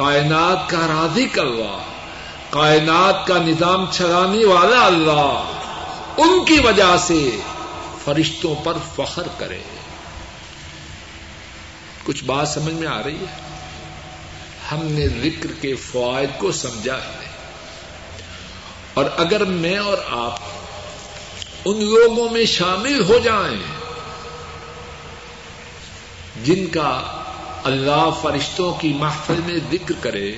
[0.00, 1.78] کائنات کا رازق اللہ،
[2.50, 5.52] کائنات کا نظام چلانے والا اللہ۔
[6.16, 7.40] ان کی وجہ سے
[8.04, 9.58] فرشتوں پر فخر کرے
[12.04, 13.58] کچھ بات سمجھ میں آ رہی ہے؟
[14.72, 17.26] ہم نے ذکر کے فوائد کو سمجھا ہے۔
[18.94, 20.38] اور اگر میں اور آپ
[21.64, 23.58] ان لوگوں میں شامل ہو جائیں
[26.44, 27.19] جن کا
[27.64, 30.32] اللہ فرشتوں کی محفل میں ذکر کرے،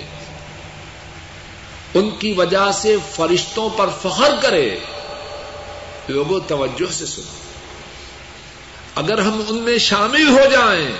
[1.95, 4.79] ان کی وجہ سے فرشتوں پر فخر کرے۔
[6.09, 7.33] لوگوں توجہ سے سنو۔
[8.95, 10.93] اگر ہم ان میں شامل ہو جائیں،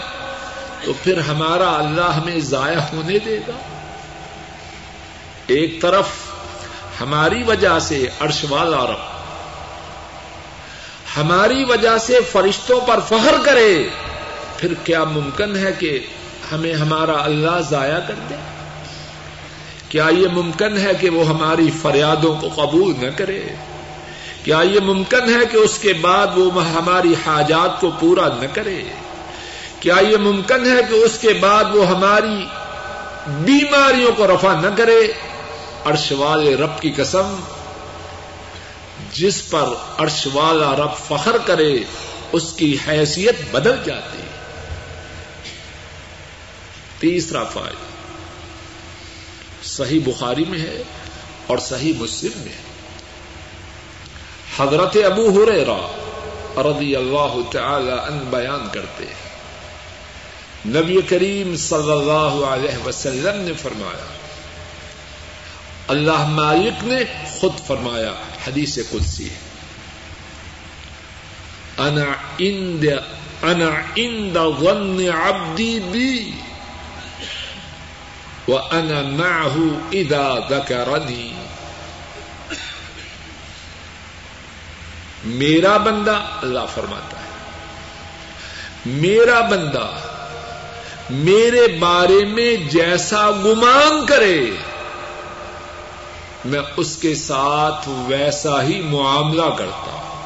[0.85, 3.53] تو پھر ہمارا اللہ ہمیں ضائع ہونے دے گا۔
[5.47, 6.07] ایک طرف
[7.01, 9.23] ہماری وجہ سے عرش والا رب،
[11.17, 13.89] ہماری وجہ سے فرشتوں پر فخر کرے۔
[14.63, 16.07] پھر کیا ممکن ہے کہ
[16.53, 18.35] ہمیں ہمارا اللہ ضائع کر دے؟
[19.89, 23.43] کیا یہ ممکن ہے کہ وہ ہماری فریادوں کو قبول نہ کرے؟
[24.45, 28.83] کیا یہ ممکن ہے کہ اس کے بعد وہ ہماری حاجات کو پورا نہ کرے؟
[29.81, 32.47] کیا یہ ممکن ہے کہ اس کے بعد وہ ہماری
[33.27, 35.13] بیماریوں کو رفع نہ کرے؟
[35.85, 37.41] عرش والے رب کی قسم،
[39.13, 41.79] جس پر عرش والا رب فخر کرے،
[42.33, 44.22] اس کی حیثیت بدل جاتی۔
[47.03, 47.91] تیسرا فائدہ
[49.65, 50.83] صحیح بخاری میں ہے
[51.47, 52.73] اور صحیح مسلم میں ہے۔
[54.57, 55.93] حضرت ابو ہریرا
[56.57, 59.23] رضی اللہ تعالی ان بیان کرتے ہیں۔
[60.67, 64.07] نبی کریم صلی اللہ علیہ وسلم نے فرمایا،
[65.89, 66.99] اللہ مالک نے
[67.41, 68.13] خود فرمایا،
[68.47, 69.29] حدیث قدسی
[71.79, 72.85] انا اند
[73.43, 76.42] انا اند ظن عبدی بی۔
[78.49, 81.33] وَأَنَا مَعْهُ إِذَا ذَكَرَنِي۔
[85.25, 87.23] میرا بندہ اللہ فرماتا ہے۔
[88.87, 89.91] میرا بندہ
[91.11, 94.51] میرے بارے میں جیسا گمان کرے،
[96.45, 100.19] میں اس کے ساتھ ویسا ہی معاملہ کرتا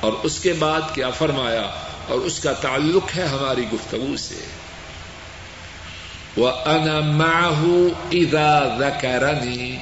[0.00, 1.70] اور اس کے بعد کیا فرمایا؟
[2.08, 4.59] اور اس کا تعلق ہے ہماری گفتگو سے۔
[6.40, 9.76] وَأَنَا مَعَهُ إِذَا ذَكَرَنِي۔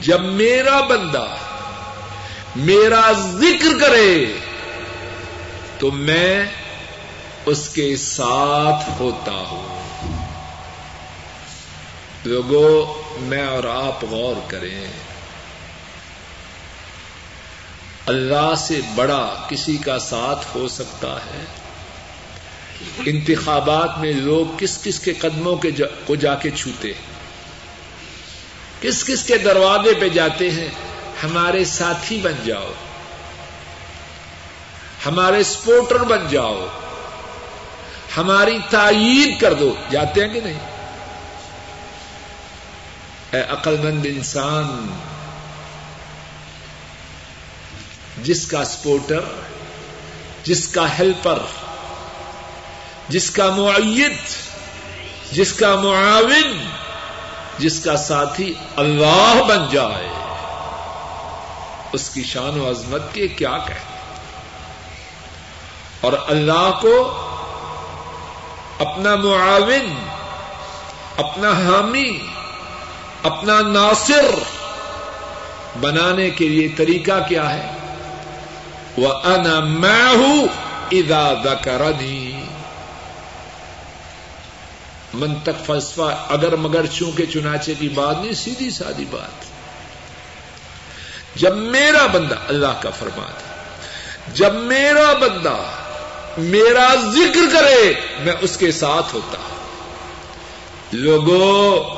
[0.00, 1.26] جب میرا بندہ
[2.56, 4.26] میرا ذکر کرے
[5.78, 6.44] تو میں
[7.46, 9.84] اس کے ساتھ ہوتا ہوں۔
[12.24, 14.86] لوگوں میں اور آپ غور کریں۔
[18.06, 21.63] اللہ سے بڑا کسی کا ساتھ ہو سکتا ہے؟
[23.06, 26.92] انتخابات میں لوگ کس کس کے قدموں کے جا کو جا کے چھوتے
[28.80, 30.68] کس کس کے دروازے پہ جاتے ہیں؟
[31.24, 32.72] ہمارے ساتھی بن جاؤ۔
[35.06, 36.66] ہمارے سپورٹر بن جاؤ۔
[38.16, 40.60] ہماری تائید کر دو۔ جاتے ہیں کہ نہیں؟
[43.32, 44.94] اے عقل مند انسان،
[48.22, 49.20] جس کا سپورٹر،
[50.44, 51.38] جس کا ہیلپر
[53.08, 54.18] جس کا معیت
[55.32, 56.68] جس کا معاون،
[57.58, 60.08] جس کا ساتھی اللہ بن جائے۔
[61.92, 63.74] اس کی شان و عظمت کے کیا کہ
[66.00, 67.10] اور اللہ کو
[68.78, 70.06] اپنا معاون،
[71.16, 72.18] اپنا حامی،
[73.22, 74.24] اپنا ناصر
[75.80, 77.72] بنانے کے لیے طریقہ کیا ہے؟
[78.98, 80.46] وہ ان میں ہوں
[80.90, 82.43] ادا دکرنی
[85.14, 89.54] منتق فلسفہ، اگر مگر چونکہ چنانچے کی بات نہیں، سیدھی سادی بات۔
[91.34, 93.26] جب میرا بندہ، اللہ کا فرما
[94.34, 95.56] جب میرا بندہ
[96.38, 99.38] میرا ذکر کرے، میں اس کے ساتھ ہوتا۔
[100.92, 101.94] لوگوں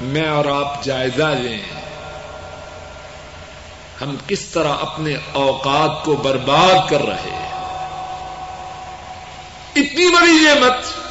[0.00, 1.60] میں اور آپ جائزہ لیں۔
[4.00, 7.46] ہم کس طرح اپنے اوقات کو برباد کر رہے
[9.76, 11.09] اتنی بڑی نعمت۔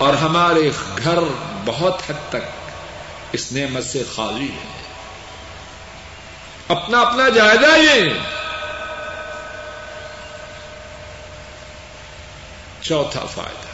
[0.00, 0.70] اور ہمارے
[1.04, 1.18] گھر
[1.64, 2.70] بہت حد تک
[3.32, 4.82] اس نعمت سے خالی ہے۔
[6.68, 8.12] اپنا اپنا جائزہ یہ
[12.82, 13.66] چوتھا فائدہ۔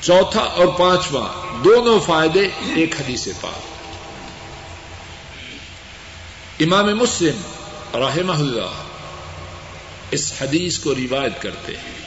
[0.00, 3.60] چوتھا اور پانچواں، دونوں فائدے ایک حدیث پاک۔
[6.60, 7.40] امام مسلم
[7.94, 8.82] رحمہ اللہ
[10.10, 12.01] اس حدیث کو روایت کرتے ہیں۔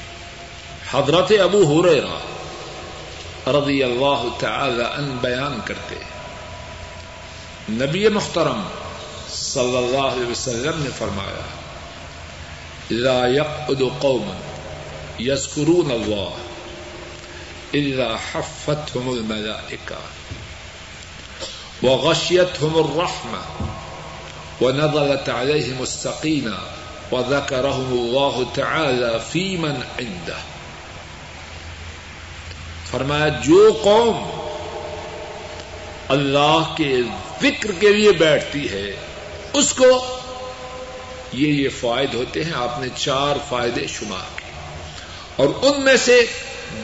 [0.93, 1.83] حضرت ابو ہو
[3.51, 5.95] رضی اللہ تعالی ان بیان کرتے
[7.69, 8.61] نبی محترم
[9.29, 11.45] صلی اللہ علیہ وسلم نے فرمایا،
[12.91, 14.31] لا يقعد قوم
[15.19, 16.33] يذكرون الله
[17.73, 19.99] الا حفتهم الملائكه
[21.83, 23.43] وغشيتهم الرحمه
[24.61, 26.59] ونزلت عليهم السقينه
[27.11, 30.54] وذكرهم الله تعالى في من عنده۔
[32.91, 34.29] فرمایا، جو قوم
[36.09, 36.97] اللہ کے
[37.41, 38.95] ذکر کے لیے بیٹھتی ہے،
[39.53, 40.19] اس کو
[41.33, 44.51] یہ یہ فائد ہوتے ہیں، آپ نے چار فائدے شمار کیے۔
[45.35, 46.25] اور ان میں سے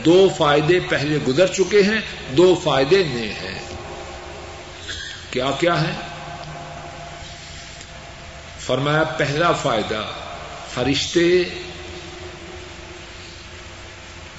[0.06, 3.60] دو فائدے پہلے گزر چکے ہیں، دو فائدے نئے ہیں۔
[5.32, 5.94] کیا کیا ہے
[8.60, 10.04] فرمایا، پہلا فائدہ،
[10.74, 11.44] فرشتے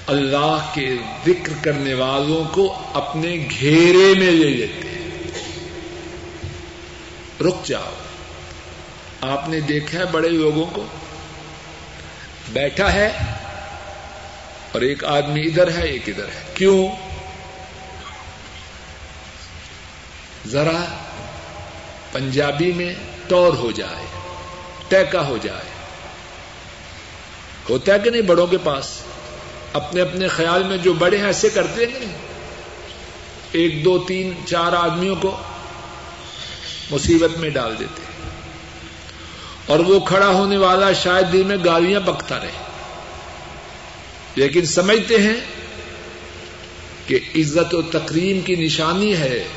[0.07, 0.95] اللہ کے
[1.25, 5.11] ذکر کرنے والوں کو اپنے گھیرے میں لے لیتے ہیں۔
[7.41, 7.91] رک جاؤ۔
[9.21, 10.85] آپ نے دیکھا ہے بڑے لوگوں کو؟
[12.49, 13.09] بیٹھا ہے
[14.71, 16.87] اور ایک آدمی ادھر ہے، ایک ادھر ہے۔ کیوں؟
[20.47, 20.85] ذرا
[22.11, 22.93] پنجابی میں
[23.27, 24.05] ٹور ہو جائے
[24.87, 25.69] ٹیکا ہو جائے۔
[27.69, 28.99] ہوتا ہے کہ نہیں بڑوں کے پاس؟
[29.73, 32.17] اپنے اپنے خیال میں جو بڑے ہیں، ایسے کرتے ہیں
[33.51, 35.37] ایک، دو، تین، چار آدمیوں کو
[36.91, 38.13] مصیبت میں ڈال دیتے۔ ہیں
[39.65, 42.51] اور وہ کھڑا ہونے والا شاید دل میں گالیاں بکتا رہے۔
[44.35, 45.35] لیکن سمجھتے ہیں
[47.07, 49.47] کہ عزت و تقریم کی نشانی ہے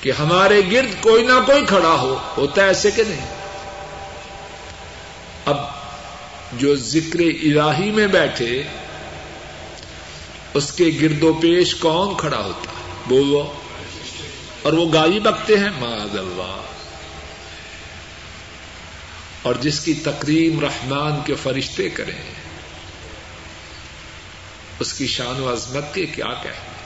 [0.00, 3.26] کہ ہمارے گرد کوئی نہ کوئی کھڑا ہو، ہوتا ہے ایسے کہ نہیں۔
[5.44, 5.77] اب
[6.52, 8.62] جو ذکر الہی میں بیٹھے،
[10.54, 13.52] اس کے گرد و پیش کون کھڑا ہوتا؟ ہے بولو
[14.62, 16.60] اور وہ گالی بکتے ہیں؟ معذ اللہ
[19.42, 22.22] اور جس کی تقریم رحمان کے فرشتے کریں،
[24.80, 26.78] اس کی شان و عظمت کے کیا کہیں؟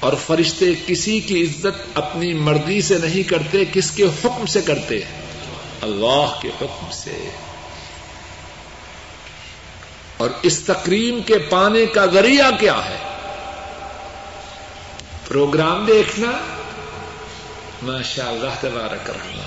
[0.00, 5.00] اور فرشتے کسی کی عزت اپنی مرضی سے نہیں کرتے، کس کے حکم سے کرتے؟
[5.80, 7.28] اللہ کے حکم سے۔
[10.22, 12.96] اور اس تقریم کے پانے کا ذریعہ کیا ہے؟
[15.28, 16.30] پروگرام دیکھنا۔
[17.82, 19.42] ماشاء اللہ تبارک رہنا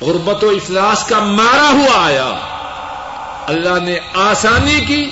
[0.00, 2.28] غربت و افلاس کا مارا ہوا آیا۔
[3.46, 5.10] اللہ نے آسانی کی،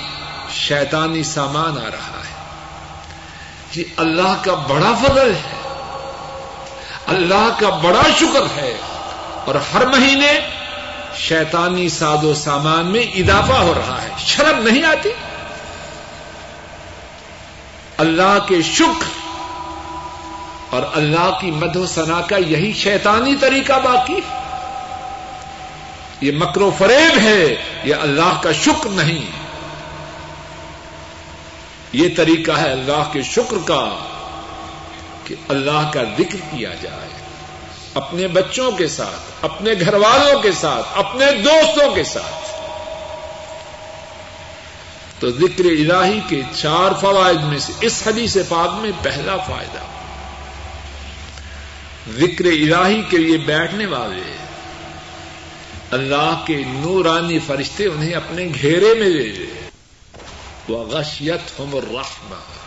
[0.51, 2.43] شیطانی سامان آ رہا ہے۔
[3.75, 5.57] یہ اللہ کا بڑا فضل ہے۔
[7.07, 8.77] اللہ کا بڑا شکر ہے۔
[9.45, 10.62] اور ہر مہینے
[11.17, 15.09] شیطانی ساد و سامان میں اضافہ ہو رہا ہے۔ شرم نہیں آتی؟
[17.97, 19.07] اللہ کے شکر
[20.69, 24.19] اور اللہ کی مد و سنا کا یہی شیطانی طریقہ باقی۔
[26.21, 29.25] یہ مکر و فریب ہے، یہ اللہ کا شکر نہیں۔
[31.91, 33.89] یہ طریقہ ہے اللہ کے شکر کا
[35.23, 37.22] کہ اللہ کا ذکر کیا جائے۔
[37.93, 42.53] اپنے بچوں کے ساتھ، اپنے گھر والوں کے ساتھ، اپنے دوستوں کے ساتھ۔
[45.19, 49.79] تو ذکر الہی کے چار فوائد میں سے اس حدیث پاک میں پہلا فائدہ۔
[52.17, 54.37] ذکر الہی کے لیے بیٹھنے والے
[55.91, 59.69] اللہ کے نورانی فرشتے انہیں اپنے گھیرے میں لے لے۔
[60.67, 62.62] وہ غشیت ہم الرحمہ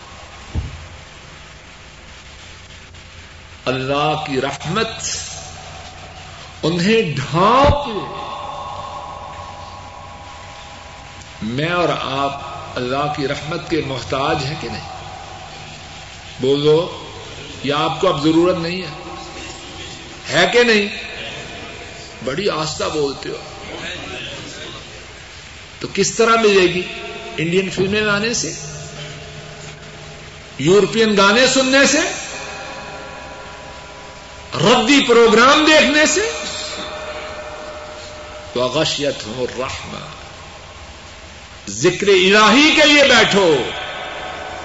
[3.66, 4.86] اللہ کی رحمت
[6.62, 7.88] انہیں ڈھانپ
[11.42, 12.40] میں اور آپ
[12.74, 14.88] اللہ کی رحمت کے محتاج ہیں کہ نہیں؟
[16.40, 17.04] بولو
[17.64, 19.14] یا آپ کو اب ضرورت نہیں ہے۔
[20.32, 20.88] ہے کہ نہیں؟
[22.24, 23.36] بڑی آستہ بولتے ہو۔
[25.80, 26.82] تو کس طرح ملے گی؟
[27.36, 28.52] انڈین فلمیں لانے سے؟
[30.58, 32.25] یورپین گانے سننے سے؟
[34.57, 36.32] ردی پروگرام دیکھنے سے
[38.52, 39.96] تو اغشیت ہو رحم
[41.68, 43.57] ذکر الہی کے لیے بیٹھو۔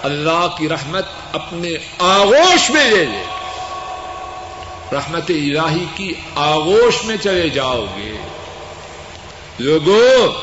[0.03, 1.69] اللہ کی رحمت اپنے
[1.99, 3.23] آغوش میں لے لے۔
[4.91, 8.17] رحمت الہی کی آغوش میں چلے جاؤ گے۔
[9.59, 10.33] لوگوں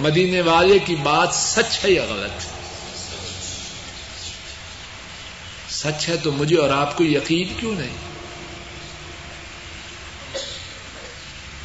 [0.00, 2.59] مدینے والے کی بات سچ ہے یا غلط؟
[5.82, 7.96] سچ ہے تو مجھے اور آپ کو یقین کیوں نہیں؟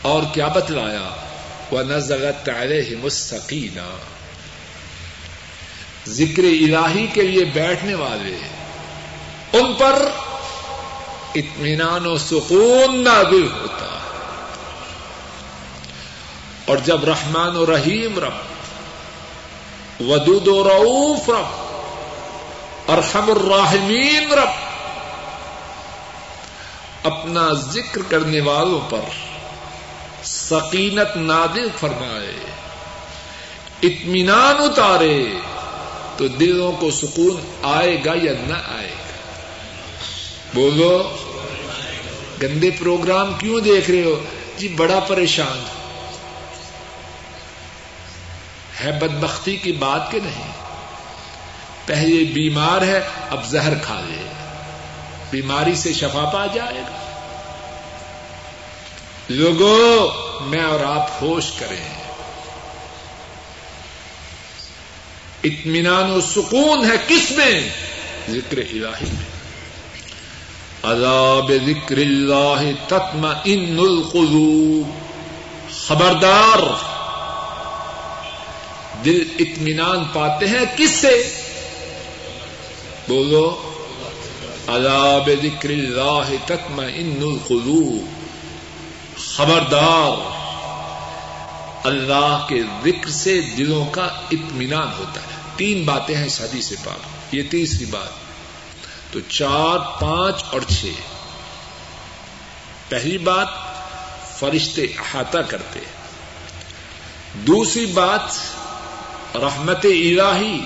[0.01, 1.09] اور کیا بتلایا؟
[1.71, 3.97] وہ نزغت علیہ مستقینہ
[6.07, 8.37] ذکر الہی کے لیے بیٹھنے والے،
[9.53, 10.09] ان پر
[11.35, 13.99] اطمینان و سکون نادل ہوتا ہے۔
[16.65, 18.33] اور جب رحمان و رحیم رب،
[20.01, 21.64] ودود و رعوف رب
[22.87, 24.49] ارحم الراحمین، رب۔
[27.03, 28.99] اپنا ذکر کرنے والوں پر
[30.23, 32.33] سکینت نادل فرمائے،
[33.81, 35.25] اطمینان اتارے
[36.17, 39.13] تو دلوں کو سکون آئے گا یا نہ آئے گا۔
[40.53, 41.15] بولو،
[42.41, 44.23] گندے پروگرام کیوں دیکھ رہے ہو؟
[44.57, 45.65] جی بڑا پریشان۔
[48.83, 50.64] ہے بدبختی کی بات کہ نہیں؟
[51.85, 54.27] پہلے بیمار ہے، اب زہر کھا لے۔
[55.31, 57.21] بیماری سے شفا پا جائے گا۔
[59.29, 60.11] لوگوں
[60.45, 62.01] میں اور آپ ہوش کریں۔
[65.43, 67.69] اطمینان و سکون ہے کس میں؟
[68.29, 69.35] ذکر الہی میں۔
[70.83, 74.89] عذاب ذکر اللہ تتم ان القلوب۔
[75.71, 76.59] خبردار۔
[79.05, 81.34] دل اطمینان پاتے ہیں کس سے؟
[83.07, 83.71] بولو
[84.67, 88.05] عذاب ذکر اللہ تتم ان القلوب
[89.17, 90.17] خبردار،
[91.87, 94.01] اللہ کے ذکر سے دلوں کا
[94.31, 98.09] اطمینان ہوتا ہے۔ تین باتیں ہیں شادی سے پاک، یہ تیسری بات۔
[99.13, 100.85] تو چار، پانچ اور چھ۔
[102.89, 103.47] پہلی بات،
[104.39, 105.79] فرشتے احاطہ کرتے۔
[107.35, 108.37] دوسری بات،
[109.37, 110.59] رحمت الہی۔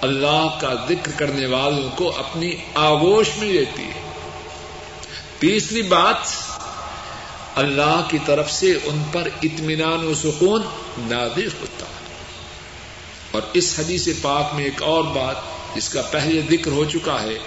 [0.00, 4.10] اللہ کا ذکر کرنے والوں کو اپنی آگوش میں لیتی ہے۔
[5.38, 6.16] تیسری بات،
[7.54, 10.62] اللہ کی طرف سے ان پر اطمینان و سکون
[10.98, 11.98] نادر ہوتا ہے۔
[13.30, 15.36] اور اس حدیث پاک میں ایک اور بات،
[15.76, 17.38] جس کا پہلے ذکر ہو چکا ہے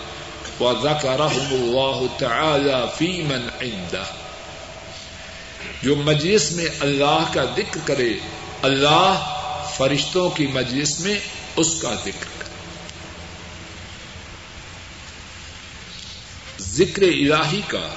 [0.60, 4.04] وہ اللہ تعالی فی من عندہ
[5.84, 8.14] جو مجلس میں اللہ کا ذکر کرے،
[8.62, 9.38] اللہ
[9.78, 11.20] فرشتوں کی مجلس میں
[11.56, 12.42] اس کا ذکر کرے
[16.82, 17.90] ذکر الہی کا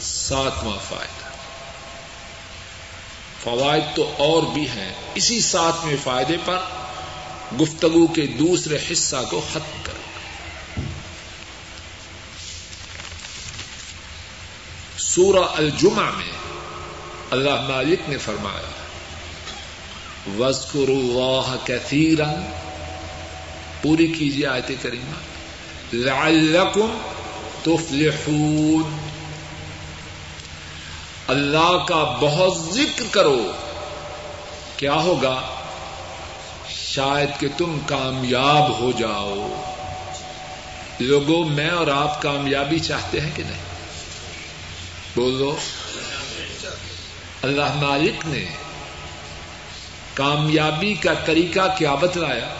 [0.00, 1.28] ساتواں فائدہ۔
[3.42, 6.58] فوائد تو اور بھی ہیں۔ اسی ساتویں فائدے پر
[7.60, 10.02] گفتگو کے دوسرے حصہ کو ختم کرو۔
[14.98, 16.32] سورہ الجمہ میں
[17.30, 18.70] اللہ مالک نے فرمایا
[20.38, 22.34] وزقر اللہ کثیرا
[23.82, 25.18] پوری کیجیے آیت کریمہ۔
[25.92, 27.11] لعلکم
[27.62, 28.98] تفلحون۔
[31.28, 33.52] اللہ کا بہت ذکر کرو۔
[34.76, 35.42] کیا ہوگا؟
[36.68, 39.62] شاید کہ تم کامیاب ہو جاؤ۔
[41.00, 43.62] لوگوں، میں اور آپ کامیابی چاہتے ہیں کہ نہیں؟
[45.14, 45.56] بولو۔
[47.42, 48.44] اللہ مالک نے
[50.14, 52.54] کامیابی کا طریقہ کیا بتلایا؟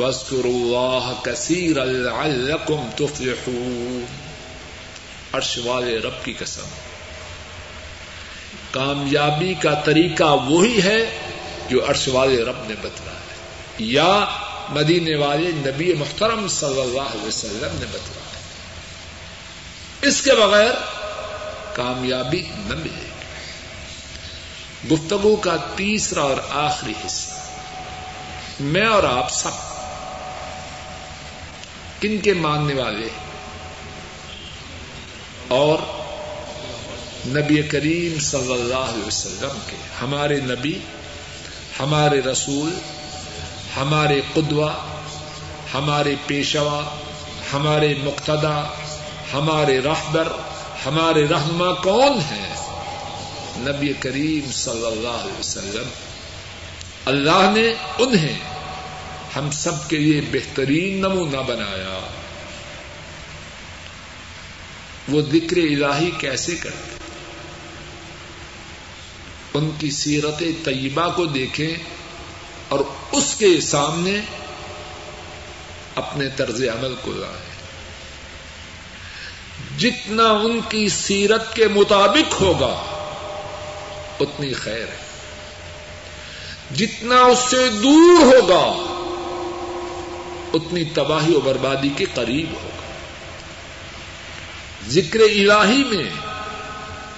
[0.00, 4.04] وسکر اللہ کثیر الکم تفلحون۔
[5.32, 6.66] عرش والے رب کی قسم۔
[8.70, 11.18] کامیابی کا طریقہ وہی ہے
[11.68, 13.34] جو عرش والے رب نے بتلا ہے۔
[13.78, 14.24] یا
[14.68, 18.40] مدینے والے نبی محترم صلی اللہ علیہ وسلم نے بتلا ہے۔
[20.02, 20.72] اس کے بغیر
[21.74, 23.10] کامیابی نہ ملے گی۔
[24.94, 27.30] گفتگو کا تیسرا اور آخری حصہ۔
[28.60, 29.69] میں اور آپ سب
[32.00, 33.08] کن کے ماننے والے
[35.48, 35.78] اور
[37.26, 40.78] نبی کریم صلی اللہ علیہ وسلم کے ہمارے نبی،
[41.80, 42.78] ہمارے رسول،
[43.76, 44.70] ہمارے قدوہ،
[45.74, 46.96] ہمارے پیشوا،
[47.52, 48.74] ہمارے مقتدا
[49.32, 50.28] ہمارے رہبر،
[50.86, 52.54] ہمارے رہنما کون ہیں؟
[53.56, 55.88] نبی کریم صلی اللہ علیہ وسلم۔
[57.06, 58.49] اللہ نے انہیں
[59.36, 62.06] ہم سب کے لیے بہترین نمونہ بنایا۔
[65.08, 66.98] وہ ذکر الہی کیسے کرتے؟
[69.54, 71.74] ان کی سیرت طیبہ کو دیکھیں
[72.68, 72.80] اور
[73.12, 74.20] اس کے سامنے
[75.94, 77.50] اپنے طرز عمل کو لائیں۔
[79.78, 82.80] جتنا ان کی سیرت کے مطابق ہوگا،
[84.20, 84.98] اتنی خیر ہے۔
[86.76, 88.89] جتنا اس سے دور ہوگا
[90.52, 92.92] اتنی تباہی و بربادی کے قریب ہوگا
[94.88, 96.10] ذکر الہی میں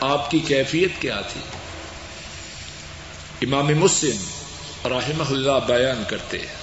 [0.00, 1.40] آپ کی کیفیت کیا تھی؟
[3.46, 4.16] امام مسلم
[4.92, 6.62] رحمہ اللہ بیان کرتے ہیں۔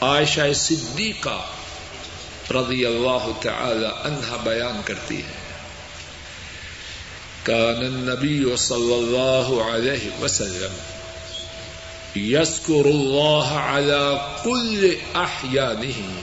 [0.00, 1.46] عائشہ صدیقہ
[2.50, 5.46] رضی اللہ تعالی عنہا بیان کرتی ہے۔
[7.42, 10.95] کان النبی صلی اللہ علیہ وسلم
[12.16, 16.20] یسکر اللہ علی کل احیانہ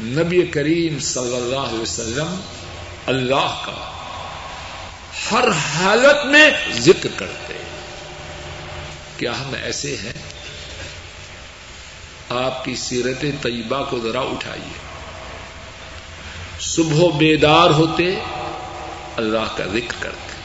[0.00, 2.40] نبی کریم صلی اللہ علیہ وسلم
[3.06, 3.88] اللہ کا
[5.32, 7.54] ہر حالت میں ذکر کرتے
[9.16, 10.12] کیا ہم ایسے ہیں؟
[12.30, 14.78] آپ کی سیرت طیبہ کو ذرا اٹھائیے۔
[16.60, 18.14] صبح بیدار ہوتے
[19.16, 20.41] اللہ کا ذکر کرتے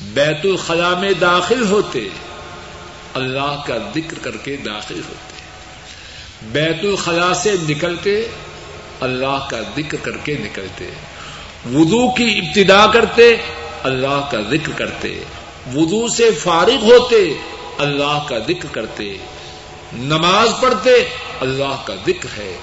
[0.00, 2.08] بیت الخلا میں داخل ہوتے،
[3.14, 5.40] اللہ کا ذکر کر کے داخل ہوتے۔
[6.42, 8.28] بیت الخلا سے نکلتے،
[9.00, 10.90] اللہ کا ذکر کر کے نکلتے۔
[11.74, 13.36] وضو کی ابتدا کرتے،
[13.82, 15.24] اللہ کا ذکر کرتے۔
[15.74, 17.34] وضو سے فارغ ہوتے،
[17.78, 19.16] اللہ کا ذکر کرتے۔
[19.92, 20.94] نماز پڑھتے،
[21.40, 22.56] اللہ کا ذکر ہے۔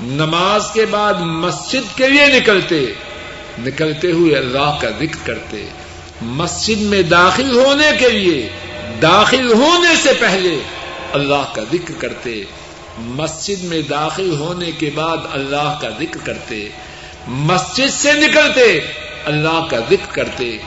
[0.00, 2.86] نماز کے بعد مسجد کے لیے نکلتے
[3.58, 5.66] نکلتے ہوئے اللہ کا ذکر کرتے۔
[6.22, 8.48] مسجد میں داخل ہونے کے لیے،
[9.02, 10.58] داخل ہونے سے پہلے
[11.12, 12.42] اللہ کا ذکر کرتے،
[12.98, 16.68] مسجد میں داخل ہونے کے بعد اللہ کا ذکر کرتے،
[17.28, 18.80] مسجد سے نکلتے،
[19.24, 20.58] اللہ کا ذکر کرتے،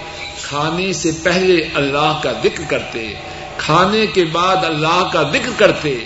[0.44, 3.14] کھانے سے پہلے اللہ کا ذکر کرتے،
[3.58, 5.98] کھانے کے بعد اللہ کا ذکر کرتے،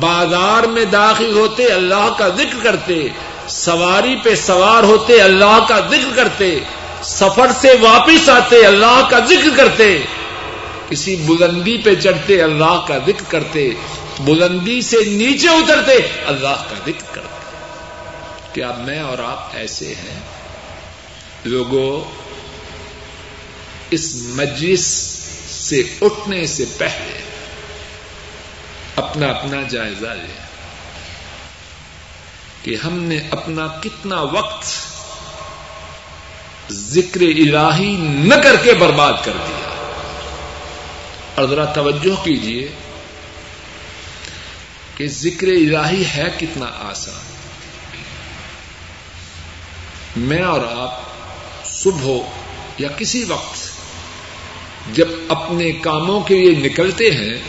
[0.00, 3.08] بازار میں داخل ہوتے، اللہ کا ذکر کرتے،
[3.48, 6.58] سواری پہ سوار ہوتے، اللہ کا ذکر کرتے
[7.04, 9.98] سفر سے واپس آتے، اللہ کا ذکر کرتے،
[10.88, 13.70] کسی بلندی پہ چڑھتے، اللہ کا ذکر کرتے،
[14.20, 15.92] بلندی سے نیچے اترتے،
[16.26, 17.56] اللہ کا ذکر کرتے۔
[18.52, 20.20] کیا میں اور آپ ایسے ہیں؟
[21.44, 22.10] لوگوں،
[23.90, 24.86] اس مجلس
[25.50, 27.18] سے اٹھنے سے پہلے
[28.96, 30.52] اپنا اپنا جائزہ لیں۔
[32.62, 34.91] کہ ہم نے اپنا کتنا وقت
[36.72, 39.68] ذکر الہی نہ کر کے برباد کر دیا۔
[41.34, 42.68] اور ذرا توجہ کیجیے
[44.96, 47.32] کہ ذکر الہی ہے کتنا آسان۔
[50.16, 51.00] میں اور آپ
[51.64, 52.20] صبح
[52.78, 53.72] یا کسی وقت
[54.94, 57.42] جب اپنے کاموں کے لیے نکلتے ہیں،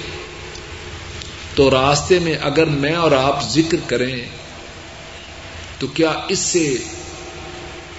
[1.56, 4.18] تو راستے میں اگر میں اور آپ ذکر کریں،
[5.80, 6.78] تو کیا اس سے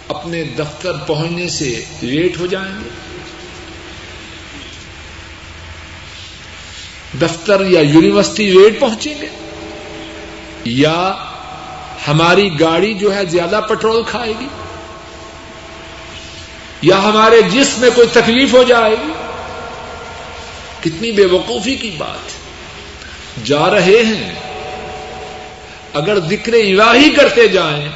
[0.09, 2.89] اپنے دفتر پہنچنے سے لیٹ ہو جائیں گے؟
[7.21, 9.29] دفتر یا یونیورسٹی لیٹ پہنچیں گے؟
[10.65, 11.15] یا
[12.09, 14.49] ہماری گاڑی جو ہے زیادہ پیٹرول کھائے گی؟
[16.83, 19.13] یا ہمارے جسم میں کوئی تکلیف ہو جائے گی؟
[20.81, 22.45] کتنی بے وقوفی کی بات
[23.47, 24.35] جا رہے ہیں،
[25.93, 27.89] اگر ذکر الہی کرتے جائیں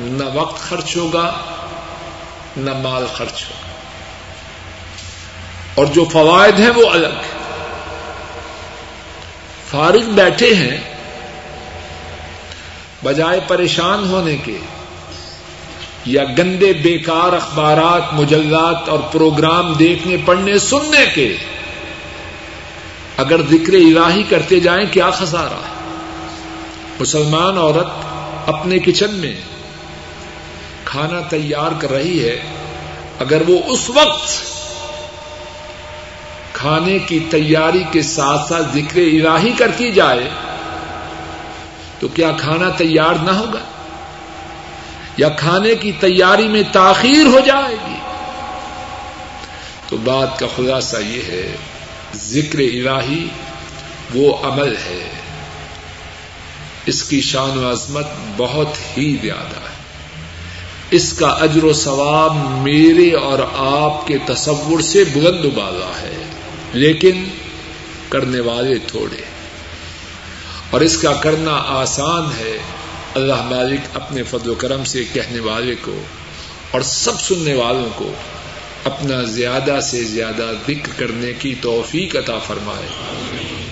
[0.00, 1.38] نہ وقت خرچ ہوگا،
[2.56, 3.66] نہ مال خرچ ہوگا۔
[5.74, 7.22] اور جو فوائد ہیں وہ الگ
[9.70, 10.76] فارغ بیٹھے ہیں
[13.04, 14.58] بجائے پریشان ہونے کے،
[16.04, 21.36] یا گندے بیکار اخبارات، مجلات اور پروگرام دیکھنے، پڑھنے، سننے کے۔
[23.16, 25.90] اگر ذکر الہی کرتے جائیں، کیا خسارہ ہے؟
[27.00, 28.06] مسلمان عورت
[28.48, 29.34] اپنے کچن میں
[30.86, 32.42] کھانا تیار کر رہی ہے،
[33.20, 34.28] اگر وہ اس وقت
[36.52, 40.28] کھانے کی تیاری کے ساتھ ساتھ ذکر الہی کرتی جائے،
[42.00, 43.58] تو کیا کھانا تیار نہ ہوگا؟
[45.16, 47.98] یا کھانے کی تیاری میں تاخیر ہو جائے گی؟
[49.88, 51.56] تو بات کا خلاصہ یہ ہے،
[52.14, 53.28] ذکر الہی
[54.14, 55.10] وہ عمل ہے۔
[56.86, 58.06] اس کی شان و عظمت
[58.36, 59.65] بہت ہی زیادہ۔ ہے
[60.90, 66.24] اس کا اجر و ثواب میرے اور آپ کے تصور سے بلند بالا ہے،
[66.72, 67.24] لیکن
[68.08, 69.22] کرنے والے تھوڑے۔
[70.70, 72.58] اور اس کا کرنا آسان ہے،
[73.14, 76.00] اللہ مالک اپنے فضل و کرم سے کہنے والے کو
[76.70, 78.12] اور سب سننے والوں کو
[78.84, 82.88] اپنا زیادہ سے زیادہ ذکر کرنے کی توفیق عطا فرمائے۔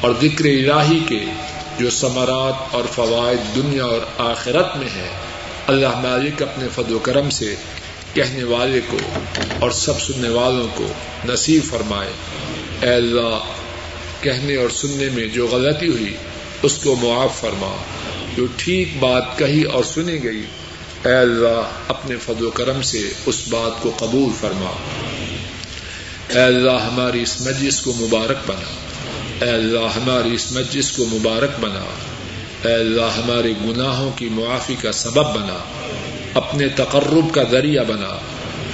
[0.00, 1.24] اور ذکر الہی کے
[1.78, 5.08] جو ثمرات اور فوائد دنیا اور آخرت میں ہے
[5.66, 7.54] اللہ مالک اپنے فد و کرم سے
[8.14, 8.96] کہنے والے کو
[9.58, 10.86] اور سب سننے والوں کو
[11.24, 12.10] نصیب فرمائے۔
[12.82, 13.38] اے اللہ،
[14.20, 16.16] کہنے اور سننے میں جو غلطی ہوئی،
[16.62, 17.76] اس کو معاف فرما۔
[18.36, 20.42] جو ٹھیک بات کہی اور سنی گئی،
[21.04, 24.72] اے اللہ، اپنے فد و کرم سے اس بات کو قبول فرما۔
[26.28, 28.74] اے اللہ، ہماری اس مجلس کو مبارک بنا۔
[29.44, 31.84] اے اللہ، ہماری اس مجلس کو مبارک بنا۔
[32.64, 35.58] اے اللہ ہمارے گناہوں کی معافی کا سبب بنا،
[36.34, 38.18] اپنے تقرب کا ذریعہ بنا،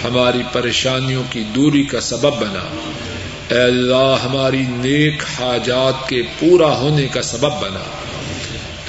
[0.05, 2.77] ہماری پریشانیوں کی دوری کا سبب بنا۔
[3.55, 7.85] اے اللہ ہماری نیک حاجات کے پورا ہونے کا سبب بنا۔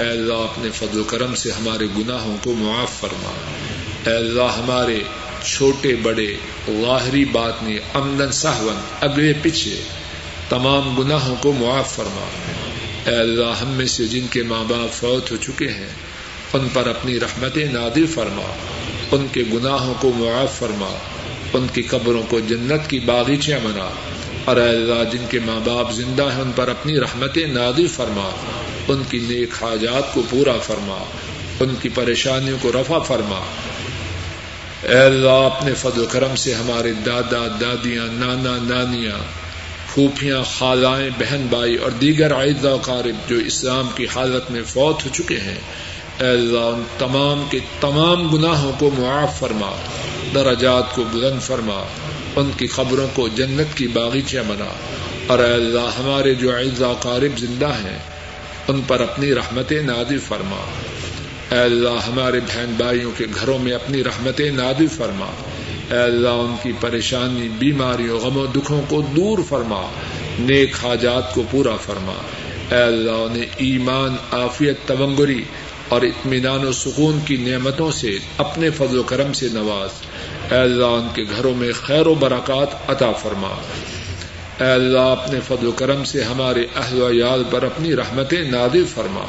[0.04, 3.32] اے اللہ اپنے فضل و کرم سے ہمارے گناہوں کو معاف فرما۔
[4.10, 4.99] اے اللہ ہمارے
[5.43, 6.36] چھوٹے بڑے
[6.68, 9.82] ظاہری بات نے امدن سہون، اگلے پیچھے
[10.49, 12.26] تمام گناہوں کو معاف فرما۔
[13.06, 15.89] اے اللہ، ہم میں سے جن کے ماں باپ فوت ہو چکے ہیں،
[16.54, 18.54] ان پر اپنی رحمت نادر فرما،
[19.12, 20.97] ان کے گناہوں کو معاف فرما،
[21.54, 23.89] ان کی قبروں کو جنت کی باغیچیاں بنا۔
[24.45, 28.30] اور اے اللہ، جن کے ماں باپ زندہ ہیں، ان پر اپنی رحمت نادر فرما۔
[28.88, 31.04] ان کی نیک حاجات کو پورا فرما،
[31.60, 33.41] ان کی پریشانیوں کو رفع فرما۔
[34.82, 39.41] اے اللہ، اپنے فضل و کرم سے ہمارے دادا، دادیاں، نانا، نانیاں
[39.94, 45.10] پھوپھیاں، خالائیں بہن بھائی اور دیگر عائدہ قارب جو اسلام کی حالت میں فوت ہو
[45.14, 45.58] چکے ہیں،
[46.20, 49.72] اے اللہ، ان تمام کے تمام گناہوں کو معاف فرما،
[50.36, 51.84] درجات کو بلند فرما،
[52.36, 54.70] ان کی خبروں کو جنت کی باغیچیاں بنا۔
[55.28, 58.00] اور اے اللہ، ہمارے جو و قارب زندہ ہیں،
[58.68, 60.66] ان پر اپنی رحمت نادر فرما۔
[61.52, 65.28] اے اللہ، ہمارے بہن بھائیوں کے گھروں میں اپنی رحمت نادر فرما۔
[65.92, 69.82] اے اللہ، ان کی پریشانی، بیماریوں، غم و دکھوں کو دور فرما،
[70.39, 72.14] نیک حاجات کو پورا فرما۔
[72.72, 75.44] اے اللہ، انہیں ایمان، عافیت تونگری
[75.89, 79.89] اور اطمینان و سکون کی نعمتوں سے، اپنے فضل و کرم سے نواز۔
[80.54, 83.50] اے اللہ، ان کے گھروں میں خیر و برکات عطا فرما۔
[84.60, 89.24] اے اللہ، اپنے فضل و کرم سے ہمارے اہل ویال پر اپنی رحمت نادر فرما۔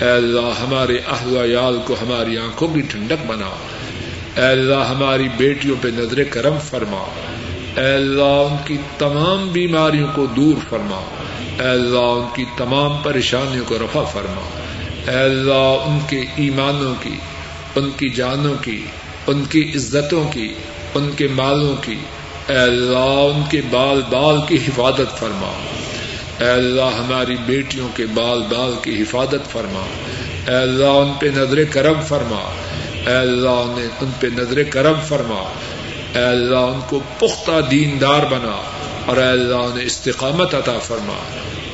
[0.00, 3.50] اے اللہ، ہمارے اہل ویال کو ہماری آنکھوں کی ٹھنڈک بنا۔
[4.36, 7.04] اے اللہ ہماری بیٹیوں پہ نظر کرم فرما۔
[7.76, 11.00] اے اللہ ان کی تمام بیماریوں کو دور فرما۔
[11.62, 14.58] اے اللہ ان کی تمام پریشانیوں کو رفع فرما۔
[15.10, 17.16] اے اللہ ان کے ایمانوں کی،
[17.76, 18.86] ان کی جانوں کی،
[19.26, 20.54] ان کی عزتوں کی،
[20.94, 21.96] ان کے مالوں کی۔
[22.48, 25.66] اے اللہ ان کے بال بال کی حفاظت فرما۔
[26.40, 29.86] اے اللہ ہماری بیٹیوں کے بال بال کی حفاظت فرما۔
[30.48, 32.54] اے اللہ ان پہ نظر کرم فرما۔
[33.06, 35.52] اے اللہ ان پہ نظر کرم فرما۔
[36.14, 38.62] اے اللہ ان کو پختہ دیندار بنا
[39.06, 41.16] اور اے اللہ انہیں استقامت عطا فرما۔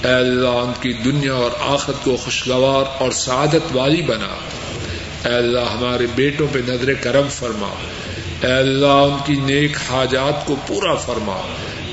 [0.08, 4.34] اے اللہ ان کی دنیا اور آخرت کو خوشگوار اور سعادت والی بنا۔
[5.28, 7.68] اے اللہ ہمارے بیٹوں پہ نظر کرم فرما۔
[8.42, 11.40] اے اللہ ان کی نیک حاجات کو پورا فرما۔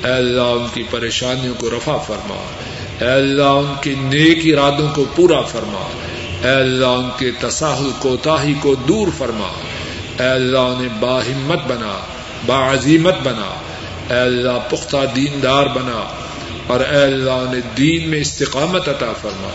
[0.04, 2.42] اے اللہ ان کی پریشانیوں کو رفع فرما۔
[3.00, 5.90] اے اللہ ان کے نیک ارادوں کو پورا فرما۔
[6.42, 9.48] اے اللہ ان کے تصاہل کوتاہی کو دور فرما۔
[10.22, 11.98] اے اللہ انہیں باہمت بنا
[12.46, 13.54] باعظیمت بنا۔
[14.14, 16.10] اے اللہ پختہ دیندار بنا۔
[16.66, 19.50] اور اے اللہ انہیں دین میں استقامت عطا فرما۔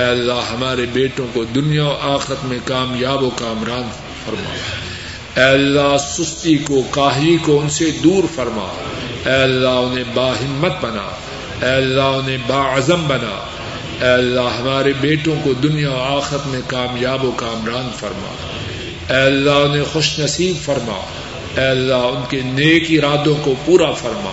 [0.00, 3.88] اے اللہ ہمارے بیٹوں کو دنیا و آخرت میں کامیاب و کامران
[4.24, 4.54] فرما۔
[5.40, 8.82] اے اللہ سستی کو، کاہی کو ان سے دور فرما۔
[9.26, 11.10] اے اللہ انہیں باہمت بنا۔
[11.66, 13.46] اے اللہ انہیں باعظم بنا۔
[14.00, 18.34] اے اللہ، ہمارے بیٹوں کو دنیا و آخرت میں کامیاب و کامران فرما۔
[19.14, 21.00] اے اللہ، انہیں خوش نصیب فرما۔
[21.60, 24.30] اے اللہ، ان کے نیک ارادوں کو پورا فرما۔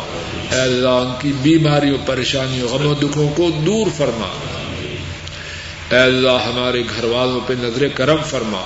[0.55, 4.28] اے اللہ، ان کی بیماریوں، پریشانیوں، غم و دکھوں کو دور فرما۔
[5.91, 8.61] اے اللہ، ہمارے گھر والوں پہ نظر کرم فرما۔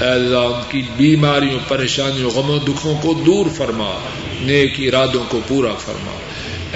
[0.00, 3.98] اے اللہ، ان کی بیماریوں، پریشانیوں، غم و دکھوں کو دور فرما۔
[4.40, 6.16] نیک ارادوں کو پورا فرما۔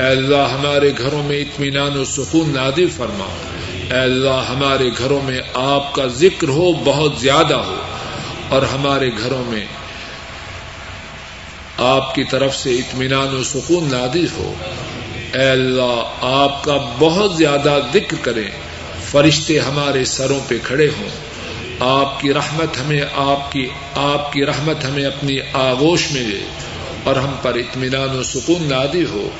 [0.02, 3.26] اے اللہ، ہمارے گھروں میں اطمینان و سکون نادر فرما۔
[3.90, 7.80] اے اللہ ہمارے گھروں میں آپ کا ذکر ہو، بہت زیادہ ہو۔
[8.48, 9.64] اور ہمارے گھروں میں
[11.78, 14.54] آپ کی طرف سے اطمینان و سکون نادر ہو۔
[15.34, 18.50] اے اللہ، آپ کا بہت زیادہ ذکر کریں۔
[19.04, 21.08] فرشتے ہمارے سروں پہ کھڑے ہوں۔
[21.80, 26.40] آپ کی رحمت ہمیں، آپ کی آپ کی رحمت ہمیں اپنی آغوش میں لے
[27.04, 29.30] اور ہم پر اطمینان و سکون نادی ہو۔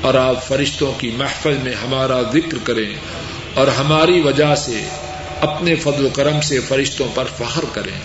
[0.00, 2.94] اور آپ فرشتوں کی محفل میں ہمارا ذکر کریں۔
[3.54, 4.80] اور ہماری وجہ سے
[5.40, 7.98] اپنے فضل و کرم سے فرشتوں پر فخر کریں۔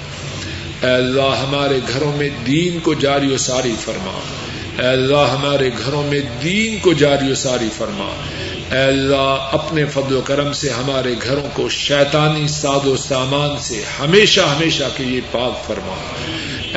[0.84, 4.20] اے اللہ، ہمارے گھروں میں دین کو جاری و ساری فرما۔
[4.82, 8.10] اے اللہ، ہمارے گھروں میں دین کو جاری و ساری فرما۔
[8.72, 13.84] اے اللہ، اپنے فضل و کرم سے ہمارے گھروں کو شیطانی ساد و سامان سے
[14.00, 15.96] ہمیشہ ہمیشہ کے لیے پاک فرما۔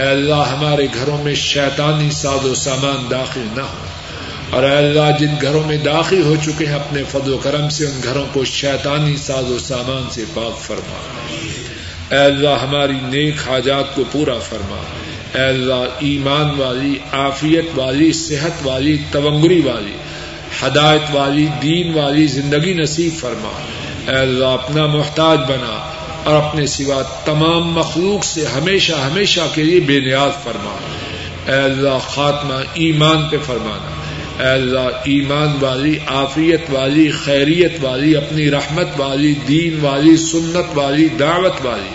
[0.02, 4.01] اے اللہ، ہمارے گھروں میں شیطانی ساد و سامان داخل نہ ہو۔
[4.52, 7.86] اور اے اللہ، جن گھروں میں داخل ہو چکے ہیں، اپنے فضل و کرم سے،
[7.86, 10.98] ان گھروں کو شیطانی ساز و سامان سے پاک فرما۔
[12.10, 14.76] اے اللہ، ہماری نیک حاجات کو پورا فرما۔
[15.38, 19.92] اے اللہ، ایمان والی، عافیت والی، صحت والی، تونگری والی،
[20.62, 23.52] ہدایت والی، دین والی، زندگی نصیب فرما۔
[24.10, 25.92] اے اللہ، اپنا محتاج بنا
[26.24, 30.76] اور اپنے سوا تمام مخلوق سے ہمیشہ ہمیشہ کے لیے بے نیاز فرما۔
[31.46, 34.01] اے اللہ، خاتمہ ایمان پہ فرمانا۔
[34.38, 41.08] اے اللہ ایمان والی، عافیت والی، خیریت والی، اپنی رحمت والی، دین والی، سنت والی،
[41.08, 41.88] دعوت والی،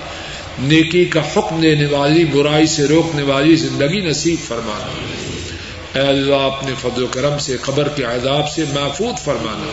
[0.60, 4.88] نیکی کا حکم دینے والی، برائی سے روکنے والی، زندگی نصیب فرمانا۔
[6.00, 9.68] اے اللہ، اپنے فضل و کرم سے، قبر کے عذاب سے محفوظ فرمانا۔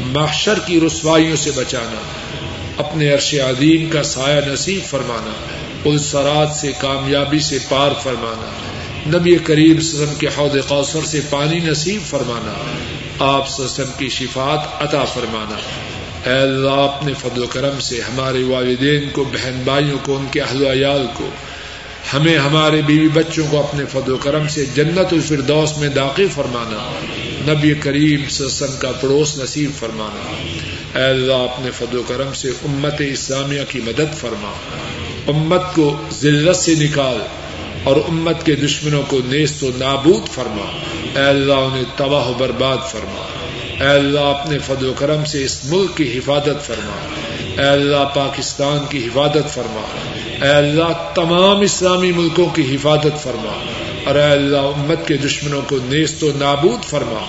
[0.00, 2.00] محشر کی رسوائیوں سے بچانا۔
[2.76, 5.32] اپنے عرش عظیم کا سایہ نصیب فرمانا۔
[5.84, 8.73] السرات سے، کامیابی سے پار فرمانا۔
[9.06, 12.54] نبی کریم سسم کے حوض قوثر سے پانی نصیب فرمانا،
[13.18, 15.56] آپ سسم کی شفات عطا فرمانا۔
[16.30, 20.40] اے اللہ، اپنے فضل و کرم سے ہمارے والدین کو، بہن بھائیوں کو، ان کے
[20.40, 21.28] اہل ویال کو،
[22.12, 26.92] ہمیں، ہمارے بیوی بچوں کو اپنے فضل و کرم سے جنت الفردوس میں داخل فرمانا۔
[27.52, 30.32] نبی کریم سسن کا پڑوس نصیب فرمانا۔
[30.98, 34.52] اے اللہ، اپنے فضل و کرم سے امت اسلامیہ کی مدد فرما۔
[35.26, 37.43] امت کو ذلت سے نکال۔
[37.84, 40.78] اور امت کے دشمنوں کو نیست و نابود فرما۔
[41.20, 43.22] اے اللہ، انہیں تباہ و برباد فرما۔
[43.80, 46.96] اے اللہ، اپنے فضل و کرم سے اس ملک کی حفاظت فرما۔
[47.62, 49.80] اے اللہ، پاکستان کی حفاظت فرما۔
[50.46, 53.64] اے اللہ، تمام اسلامی ملکوں کی حفاظت فرما۔
[54.04, 57.24] اور اے اللہ، امت کے دشمنوں کو نیست و نابود فرما۔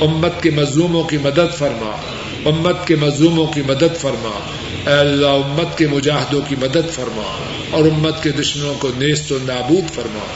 [0.00, 1.96] امت کے مظلوموں کی مدد فرما۔
[2.44, 4.38] امت کے مظلوموں کی مدد فرما۔
[4.86, 7.36] اے اللہ، امت کے مجاہدوں کی مدد فرما
[7.70, 10.26] اور امت کے دشمنوں کو نیست و نابود فرما۔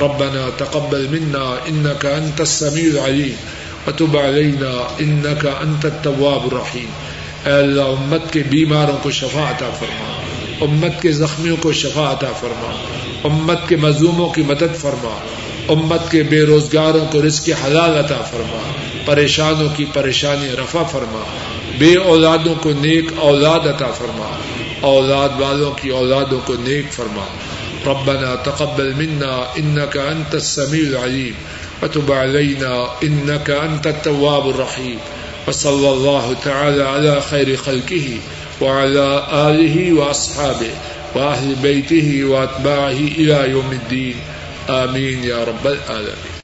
[0.00, 3.34] ربنا تقبل منا انك انت السميع العليم
[3.86, 6.90] وتب علينا انك انت التواب الرحيم
[7.44, 10.22] اے اللہ، امت کے بیماروں کو شفا عطا فرما۔
[10.60, 12.84] امت کے زخمیوں کو شفا عطا فرما۔
[13.24, 15.18] امت کے مظلوموں کی مدد فرما۔
[15.68, 18.72] امت کے بے روزگاروں کو رزق حلال عطا فرما۔
[19.04, 21.24] پریشانوں کی پریشانی رفع فرما۔
[21.78, 24.36] بے اولادوں کو نیک اولاد عطا فرما۔
[24.80, 27.24] اولاد والوں کی اولادوں کو نیک فرما۔
[27.86, 31.32] ربنا تقبل منا انك انت السميع العليم
[31.82, 34.98] وتب علينا انك انت التواب الرحيم
[35.48, 38.16] وصلى الله تعالى على خير خلقه
[38.60, 40.72] وعلى آله وأصحابه
[41.14, 44.16] وأهل بيته وأتباعه إلى يوم الدين
[44.68, 46.27] آمين يا رب العالمين